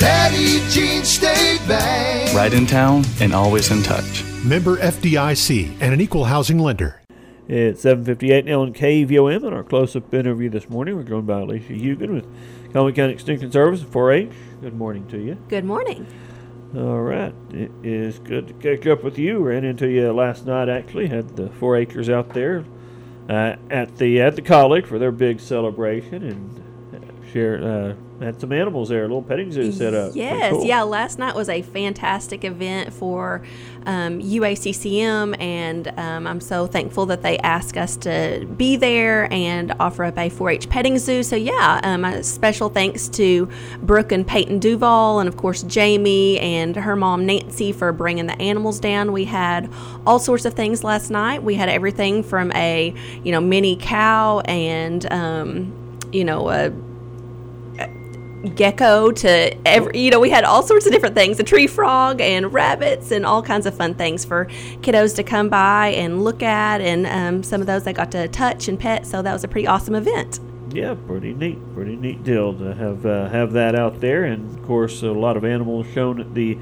Petit 0.00 0.66
Jean 0.70 1.04
State 1.04 1.60
Bank. 1.68 2.34
Right 2.34 2.54
in 2.54 2.66
town 2.66 3.04
and 3.20 3.34
always 3.34 3.70
in 3.70 3.82
touch. 3.82 4.24
Member 4.42 4.78
FDIC 4.78 5.76
and 5.78 5.92
an 5.92 6.00
equal 6.00 6.24
housing 6.24 6.58
lender. 6.58 7.02
It's 7.46 7.84
7:58 7.84 8.46
now 8.46 8.62
on 8.62 8.72
KVOM. 8.72 9.46
In 9.46 9.52
our 9.52 9.62
close-up 9.62 10.14
interview 10.14 10.48
this 10.48 10.70
morning, 10.70 10.96
we're 10.96 11.02
joined 11.02 11.26
by 11.26 11.40
Alicia 11.40 11.74
Hugen 11.74 12.14
with 12.14 12.26
Conway 12.72 12.92
County 12.92 13.12
Extension 13.12 13.52
Service 13.52 13.82
4-H. 13.82 14.30
Good 14.62 14.74
morning 14.74 15.06
to 15.08 15.18
you. 15.18 15.36
Good 15.48 15.66
morning. 15.66 16.06
All 16.74 17.02
right, 17.02 17.34
it 17.52 17.70
is 17.82 18.20
good 18.20 18.48
to 18.48 18.54
catch 18.54 18.86
up 18.86 19.04
with 19.04 19.18
you. 19.18 19.40
Ran 19.40 19.64
into 19.64 19.86
you 19.86 20.10
last 20.12 20.46
night. 20.46 20.70
Actually, 20.70 21.08
had 21.08 21.36
the 21.36 21.48
4-Hers 21.48 22.08
out 22.08 22.30
there 22.30 22.64
uh, 23.28 23.56
at 23.68 23.98
the 23.98 24.22
at 24.22 24.36
the 24.36 24.42
college 24.42 24.86
for 24.86 24.98
their 24.98 25.12
big 25.12 25.40
celebration 25.40 26.22
and 26.22 26.69
share 27.32 27.62
uh, 27.62 27.94
had 28.24 28.40
some 28.40 28.52
animals 28.52 28.90
there, 28.90 29.00
a 29.00 29.02
little 29.02 29.22
petting 29.22 29.50
zoo 29.50 29.72
set 29.72 29.94
up. 29.94 30.12
Yes, 30.14 30.52
cool. 30.52 30.64
yeah. 30.64 30.82
Last 30.82 31.18
night 31.18 31.34
was 31.34 31.48
a 31.48 31.62
fantastic 31.62 32.44
event 32.44 32.92
for 32.92 33.42
um, 33.86 34.20
UACCM, 34.20 35.40
and 35.40 35.88
um, 35.96 36.26
I'm 36.26 36.40
so 36.40 36.66
thankful 36.66 37.06
that 37.06 37.22
they 37.22 37.38
asked 37.38 37.76
us 37.76 37.96
to 37.98 38.46
be 38.56 38.76
there 38.76 39.32
and 39.32 39.72
offer 39.80 40.04
up 40.04 40.18
a 40.18 40.28
4-H 40.28 40.68
petting 40.68 40.98
zoo. 40.98 41.22
So 41.22 41.36
yeah, 41.36 41.80
um, 41.82 42.04
a 42.04 42.22
special 42.22 42.68
thanks 42.68 43.08
to 43.10 43.48
Brooke 43.82 44.12
and 44.12 44.26
Peyton 44.26 44.58
Duval, 44.58 45.20
and 45.20 45.28
of 45.28 45.36
course 45.36 45.62
Jamie 45.62 46.38
and 46.40 46.76
her 46.76 46.96
mom 46.96 47.24
Nancy 47.24 47.72
for 47.72 47.92
bringing 47.92 48.26
the 48.26 48.40
animals 48.40 48.80
down. 48.80 49.12
We 49.12 49.24
had 49.24 49.72
all 50.06 50.18
sorts 50.18 50.44
of 50.44 50.54
things 50.54 50.84
last 50.84 51.10
night. 51.10 51.42
We 51.42 51.54
had 51.54 51.68
everything 51.68 52.22
from 52.22 52.52
a 52.52 52.94
you 53.24 53.32
know 53.32 53.40
mini 53.40 53.76
cow 53.76 54.40
and 54.40 55.10
um, 55.10 55.72
you 56.12 56.24
know 56.24 56.50
a 56.50 56.70
gecko 58.54 59.12
to 59.12 59.68
every 59.68 59.98
you 59.98 60.10
know 60.10 60.18
we 60.18 60.30
had 60.30 60.44
all 60.44 60.62
sorts 60.62 60.86
of 60.86 60.92
different 60.92 61.14
things 61.14 61.38
a 61.38 61.42
tree 61.42 61.66
frog 61.66 62.22
and 62.22 62.52
rabbits 62.52 63.10
and 63.10 63.26
all 63.26 63.42
kinds 63.42 63.66
of 63.66 63.74
fun 63.74 63.94
things 63.94 64.24
for 64.24 64.46
kiddos 64.80 65.14
to 65.14 65.22
come 65.22 65.50
by 65.50 65.88
and 65.88 66.24
look 66.24 66.42
at 66.42 66.80
and 66.80 67.06
um, 67.06 67.42
some 67.42 67.60
of 67.60 67.66
those 67.66 67.86
i 67.86 67.92
got 67.92 68.10
to 68.10 68.26
touch 68.28 68.66
and 68.66 68.80
pet 68.80 69.06
so 69.06 69.20
that 69.20 69.32
was 69.32 69.44
a 69.44 69.48
pretty 69.48 69.66
awesome 69.66 69.94
event. 69.94 70.40
Yeah, 70.72 70.94
pretty 70.94 71.34
neat, 71.34 71.58
pretty 71.74 71.96
neat 71.96 72.22
deal 72.22 72.56
to 72.58 72.74
have 72.74 73.04
uh, 73.04 73.28
have 73.28 73.52
that 73.52 73.74
out 73.74 74.00
there, 74.00 74.24
and 74.24 74.56
of 74.56 74.64
course 74.64 75.02
a 75.02 75.10
lot 75.10 75.36
of 75.36 75.44
animals 75.44 75.86
shown 75.92 76.20
at 76.20 76.32
the 76.34 76.58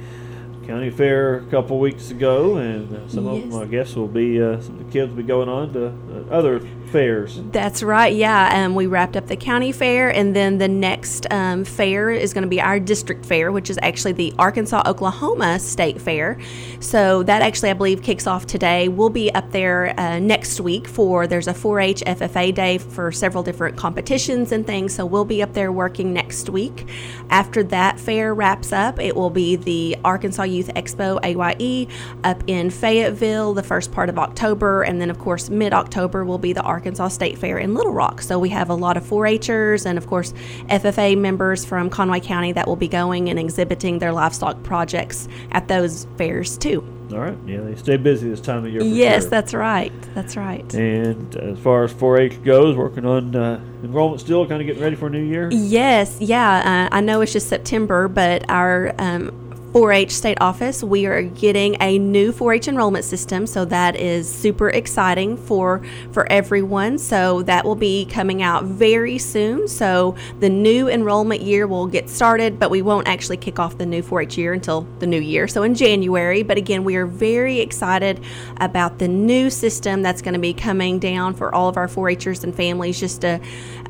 county 0.67 0.89
fair 0.89 1.37
a 1.37 1.47
couple 1.47 1.79
weeks 1.79 2.11
ago, 2.11 2.57
and 2.57 2.95
uh, 2.95 3.09
some 3.09 3.27
of 3.27 3.43
them 3.43 3.61
I 3.61 3.67
guess 3.67 3.95
will 3.95 4.09
be 4.09 4.43
uh, 4.43 4.61
some 4.61 4.81
of 4.81 4.87
the 4.87 4.93
kids 4.93 5.11
will 5.11 5.19
be 5.19 5.25
going 5.25 5.51
on 5.51 5.75
to 5.75 5.89
uh, 5.89 6.35
other 6.35 6.61
fairs. 6.89 7.41
That's 7.53 7.83
right. 7.83 8.15
Yeah, 8.15 8.65
um, 8.65 8.75
we 8.75 8.87
wrapped 8.87 9.17
up 9.17 9.27
the 9.27 9.37
county 9.37 9.73
fair, 9.73 10.09
and 10.09 10.35
then 10.35 10.59
the 10.59 10.69
next 10.69 11.27
um, 11.31 11.65
fair 11.65 12.11
is 12.11 12.33
going 12.33 12.43
to 12.43 12.49
be 12.49 12.61
our 12.61 12.81
district 12.81 13.25
fair, 13.25 13.53
which 13.53 13.71
is 13.71 13.79
actually 13.83 14.13
the 14.13 14.35
Arkansas 14.39 14.83
Oklahoma 14.87 15.59
State 15.59 16.01
Fair. 16.01 16.39
So 16.81 17.23
that 17.25 17.43
actually, 17.43 17.71
I 17.71 17.75
believe, 17.75 18.03
kicks 18.03 18.27
off 18.27 18.47
today. 18.47 18.89
We'll 18.89 19.11
be 19.11 19.33
up 19.35 19.51
there 19.53 19.99
uh, 19.99 20.19
next 20.19 20.61
week 20.61 20.89
for 20.89 21.27
there's 21.27 21.49
a 21.49 21.55
4-H 21.55 22.03
FFA 22.07 22.55
day 22.55 22.79
for 22.79 23.13
several 23.13 23.43
different 23.43 23.77
competitions 23.77 24.53
and 24.53 24.67
things. 24.67 24.95
So 24.95 25.07
we'll 25.07 25.25
be 25.25 25.43
up 25.43 25.53
there 25.53 25.71
working 25.71 26.13
next 26.13 26.49
week. 26.49 26.89
After 27.31 27.63
that 27.65 28.01
fair 28.01 28.35
wraps 28.35 28.73
up, 28.73 28.99
it 28.99 29.15
will 29.15 29.31
be 29.31 29.57
the 29.57 29.97
Arkansas 30.05 30.45
Youth 30.45 30.69
Expo 30.75 31.19
AYE 31.23 31.87
up 32.25 32.43
in 32.47 32.71
Fayetteville 32.71 33.55
the 33.55 33.63
first 33.63 33.93
part 33.93 34.09
of 34.09 34.19
October, 34.19 34.83
and 34.83 35.01
then 35.01 35.11
of 35.11 35.19
course 35.19 35.51
mid 35.51 35.73
October 35.73 36.25
will 36.25 36.39
be 36.39 36.53
the 36.53 36.63
Arkansas 36.63 36.78
State 37.09 37.39
Fair 37.39 37.59
in 37.59 37.75
Little 37.75 37.93
Rock. 37.93 38.23
So 38.23 38.39
we 38.39 38.49
have 38.51 38.71
a 38.71 38.75
lot 38.75 38.97
of 38.97 39.05
4-Hers 39.05 39.87
and 39.87 39.99
of 39.99 40.07
course 40.07 40.33
FFA 40.69 41.17
members 41.19 41.65
from 41.65 41.91
Conway 41.91 42.21
County 42.21 42.53
that 42.53 42.67
will 42.67 42.77
be 42.77 42.89
going 42.89 43.29
and 43.29 43.39
exhibiting 43.39 43.99
their 43.99 44.13
livestock 44.13 44.63
projects 44.63 45.29
at 45.53 45.69
those 45.69 46.07
fairs 46.17 46.57
too. 46.59 46.85
All 47.13 47.21
right. 47.21 47.39
Yeah, 47.47 47.61
they 47.61 47.75
stay 47.75 47.97
busy 47.97 48.29
this 48.29 48.41
time 48.41 48.67
of 48.67 48.73
year. 48.73 48.83
yes, 48.83 49.23
sure. 49.23 49.31
that's 49.31 49.55
right. 49.55 49.93
That's 50.15 50.37
right. 50.37 50.75
And 50.75 51.35
as 51.37 51.59
far 51.59 51.85
as 51.85 51.95
4-H 51.95 52.43
goes, 52.43 52.77
working 52.77 53.07
on 53.07 53.35
uh, 53.35 53.61
enrollment 53.83 54.21
still, 54.21 54.47
kind 54.47 54.61
of 54.61 54.67
getting 54.67 54.83
ready 54.83 54.97
for 54.97 55.07
a 55.07 55.11
new 55.11 55.25
year. 55.25 55.49
Yes, 55.51 56.19
yeah. 56.21 56.89
Uh, 56.91 56.95
I 56.95 57.01
know 57.01 57.23
it's 57.23 57.33
just 57.33 57.49
September, 57.49 58.09
but 58.09 58.49
our 58.51 58.95
um, 58.99 59.48
4 59.73 59.93
H 59.93 60.13
state 60.13 60.39
office, 60.41 60.83
we 60.83 61.07
are 61.07 61.23
getting 61.23 61.77
a 61.81 61.99
new 61.99 62.33
4 62.33 62.55
H 62.55 62.69
enrollment 62.69 63.05
system. 63.05 63.47
So 63.47 63.65
that 63.67 63.97
is 63.97 64.33
super 64.33 64.71
exciting 64.71 65.37
for, 65.37 65.83
for 66.13 66.31
everyone. 66.31 66.99
So 66.99 67.43
that 67.43 67.65
will 67.65 67.77
be 67.77 68.07
coming 68.07 68.43
out 68.43 68.65
very 68.65 69.19
soon. 69.19 69.69
So 69.69 70.17
the 70.41 70.49
new 70.49 70.89
enrollment 70.89 71.43
year 71.43 71.67
will 71.67 71.87
get 71.87 72.09
started, 72.09 72.59
but 72.59 72.71
we 72.71 72.83
won't 72.83 73.09
actually 73.09 73.37
kick 73.37 73.59
off 73.59 73.79
the 73.79 73.87
new 73.87 74.03
4 74.03 74.23
H 74.23 74.39
year 74.39 74.53
until 74.53 74.87
the 74.99 75.07
new 75.07 75.21
year. 75.21 75.47
So 75.47 75.63
in 75.63 75.75
January. 75.75 76.43
But 76.43 76.59
again, 76.59 76.85
we 76.85 76.97
are 76.97 77.07
very 77.07 77.61
excited 77.61 78.21
about 78.59 78.99
the 78.99 79.09
new 79.09 79.51
system 79.51 80.03
that's 80.03 80.23
going 80.23 80.35
to 80.35 80.41
be 80.41 80.55
coming 80.55 80.99
down 80.99 81.35
for 81.35 81.55
all 81.55 81.69
of 81.69 81.77
our 81.77 81.89
4 81.89 82.09
Hers 82.09 82.43
and 82.43 82.55
families 82.55 82.99
just 82.99 83.21
to, 83.21 83.41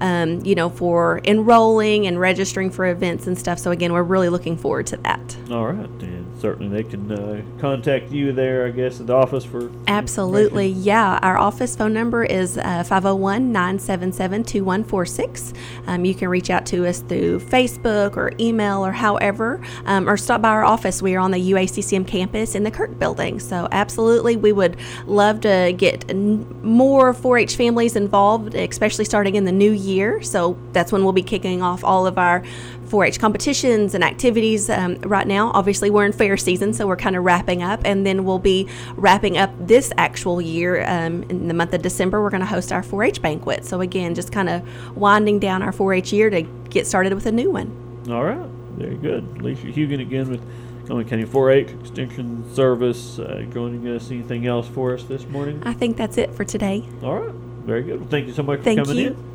um, 0.00 0.44
you 0.44 0.54
know, 0.54 0.68
for 0.68 1.20
enrolling 1.24 2.06
and 2.06 2.18
registering 2.18 2.70
for 2.70 2.86
events 2.86 3.26
and 3.26 3.38
stuff. 3.38 3.58
So 3.58 3.70
again, 3.70 3.92
we're 3.92 4.02
really 4.02 4.28
looking 4.28 4.56
forward 4.56 4.86
to 4.88 4.96
that. 4.98 5.36
All 5.50 5.66
right, 5.66 5.67
and 5.70 6.27
certainly 6.40 6.82
they 6.82 6.88
can 6.88 7.10
uh, 7.10 7.42
contact 7.60 8.10
you 8.10 8.32
there, 8.32 8.66
I 8.66 8.70
guess, 8.70 9.00
at 9.00 9.06
the 9.06 9.14
office 9.14 9.44
for. 9.44 9.70
Absolutely, 9.86 10.68
yeah. 10.68 11.18
Our 11.22 11.38
office 11.38 11.76
phone 11.76 11.92
number 11.92 12.24
is 12.24 12.58
uh, 12.58 12.84
501 12.84 13.52
977 13.52 14.44
2146. 14.44 15.52
Um, 15.86 16.04
you 16.04 16.14
can 16.14 16.28
reach 16.28 16.50
out 16.50 16.66
to 16.66 16.86
us 16.86 17.00
through 17.00 17.40
Facebook 17.40 18.16
or 18.16 18.32
email 18.38 18.84
or 18.84 18.92
however, 18.92 19.60
um, 19.86 20.08
or 20.08 20.16
stop 20.16 20.42
by 20.42 20.50
our 20.50 20.64
office. 20.64 21.02
We 21.02 21.14
are 21.14 21.20
on 21.20 21.30
the 21.30 21.52
UACCM 21.52 22.06
campus 22.06 22.54
in 22.54 22.62
the 22.62 22.70
Kirk 22.70 22.98
building. 22.98 23.40
So, 23.40 23.68
absolutely, 23.72 24.36
we 24.36 24.52
would 24.52 24.76
love 25.06 25.40
to 25.42 25.74
get 25.76 26.08
n- 26.10 26.46
more 26.62 27.12
4 27.12 27.38
H 27.38 27.56
families 27.56 27.96
involved, 27.96 28.54
especially 28.54 29.04
starting 29.04 29.34
in 29.34 29.44
the 29.44 29.52
new 29.52 29.72
year. 29.72 30.22
So, 30.22 30.58
that's 30.72 30.92
when 30.92 31.02
we'll 31.02 31.12
be 31.12 31.22
kicking 31.22 31.62
off 31.62 31.82
all 31.84 32.06
of 32.06 32.18
our 32.18 32.44
4 32.86 33.04
H 33.04 33.20
competitions 33.20 33.94
and 33.94 34.02
activities 34.02 34.70
um, 34.70 34.96
right 35.02 35.26
now. 35.26 35.50
Obviously, 35.52 35.90
we're 35.90 36.06
in 36.06 36.12
fair 36.12 36.27
season, 36.36 36.72
so 36.72 36.86
we're 36.86 36.96
kind 36.96 37.16
of 37.16 37.24
wrapping 37.24 37.62
up, 37.62 37.80
and 37.84 38.06
then 38.06 38.24
we'll 38.24 38.38
be 38.38 38.68
wrapping 38.96 39.38
up 39.38 39.50
this 39.58 39.92
actual 39.96 40.40
year 40.40 40.84
um, 40.88 41.22
in 41.24 41.48
the 41.48 41.54
month 41.54 41.72
of 41.74 41.82
December. 41.82 42.22
We're 42.22 42.30
going 42.30 42.40
to 42.40 42.46
host 42.46 42.72
our 42.72 42.82
4 42.82 43.04
H 43.04 43.22
banquet. 43.22 43.64
So, 43.64 43.80
again, 43.80 44.14
just 44.14 44.32
kind 44.32 44.48
of 44.48 44.96
winding 44.96 45.38
down 45.38 45.62
our 45.62 45.72
4 45.72 45.94
H 45.94 46.12
year 46.12 46.30
to 46.30 46.42
get 46.42 46.86
started 46.86 47.14
with 47.14 47.26
a 47.26 47.32
new 47.32 47.50
one. 47.50 48.04
All 48.10 48.24
right, 48.24 48.48
very 48.76 48.96
good. 48.96 49.24
Alicia 49.38 49.66
Hugen 49.66 50.00
again 50.00 50.30
with 50.30 50.42
Conway 50.86 51.04
County 51.04 51.24
4 51.24 51.50
H 51.50 51.70
Extension 51.80 52.54
Service 52.54 53.18
uh, 53.18 53.44
joining 53.52 53.86
us. 53.88 54.10
Anything 54.10 54.46
else 54.46 54.66
for 54.68 54.94
us 54.94 55.04
this 55.04 55.26
morning? 55.26 55.62
I 55.64 55.74
think 55.74 55.96
that's 55.96 56.16
it 56.16 56.34
for 56.34 56.44
today. 56.44 56.88
All 57.02 57.20
right, 57.20 57.34
very 57.34 57.82
good. 57.82 58.00
Well, 58.00 58.08
thank 58.08 58.26
you 58.26 58.32
so 58.32 58.42
much 58.42 58.60
for 58.60 58.74
coming 58.74 58.96
you. 58.96 59.08
in. 59.08 59.28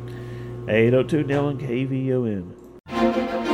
802 0.68 1.24
Nell 1.24 1.48
and 1.48 1.60
KVOM. 1.60 3.53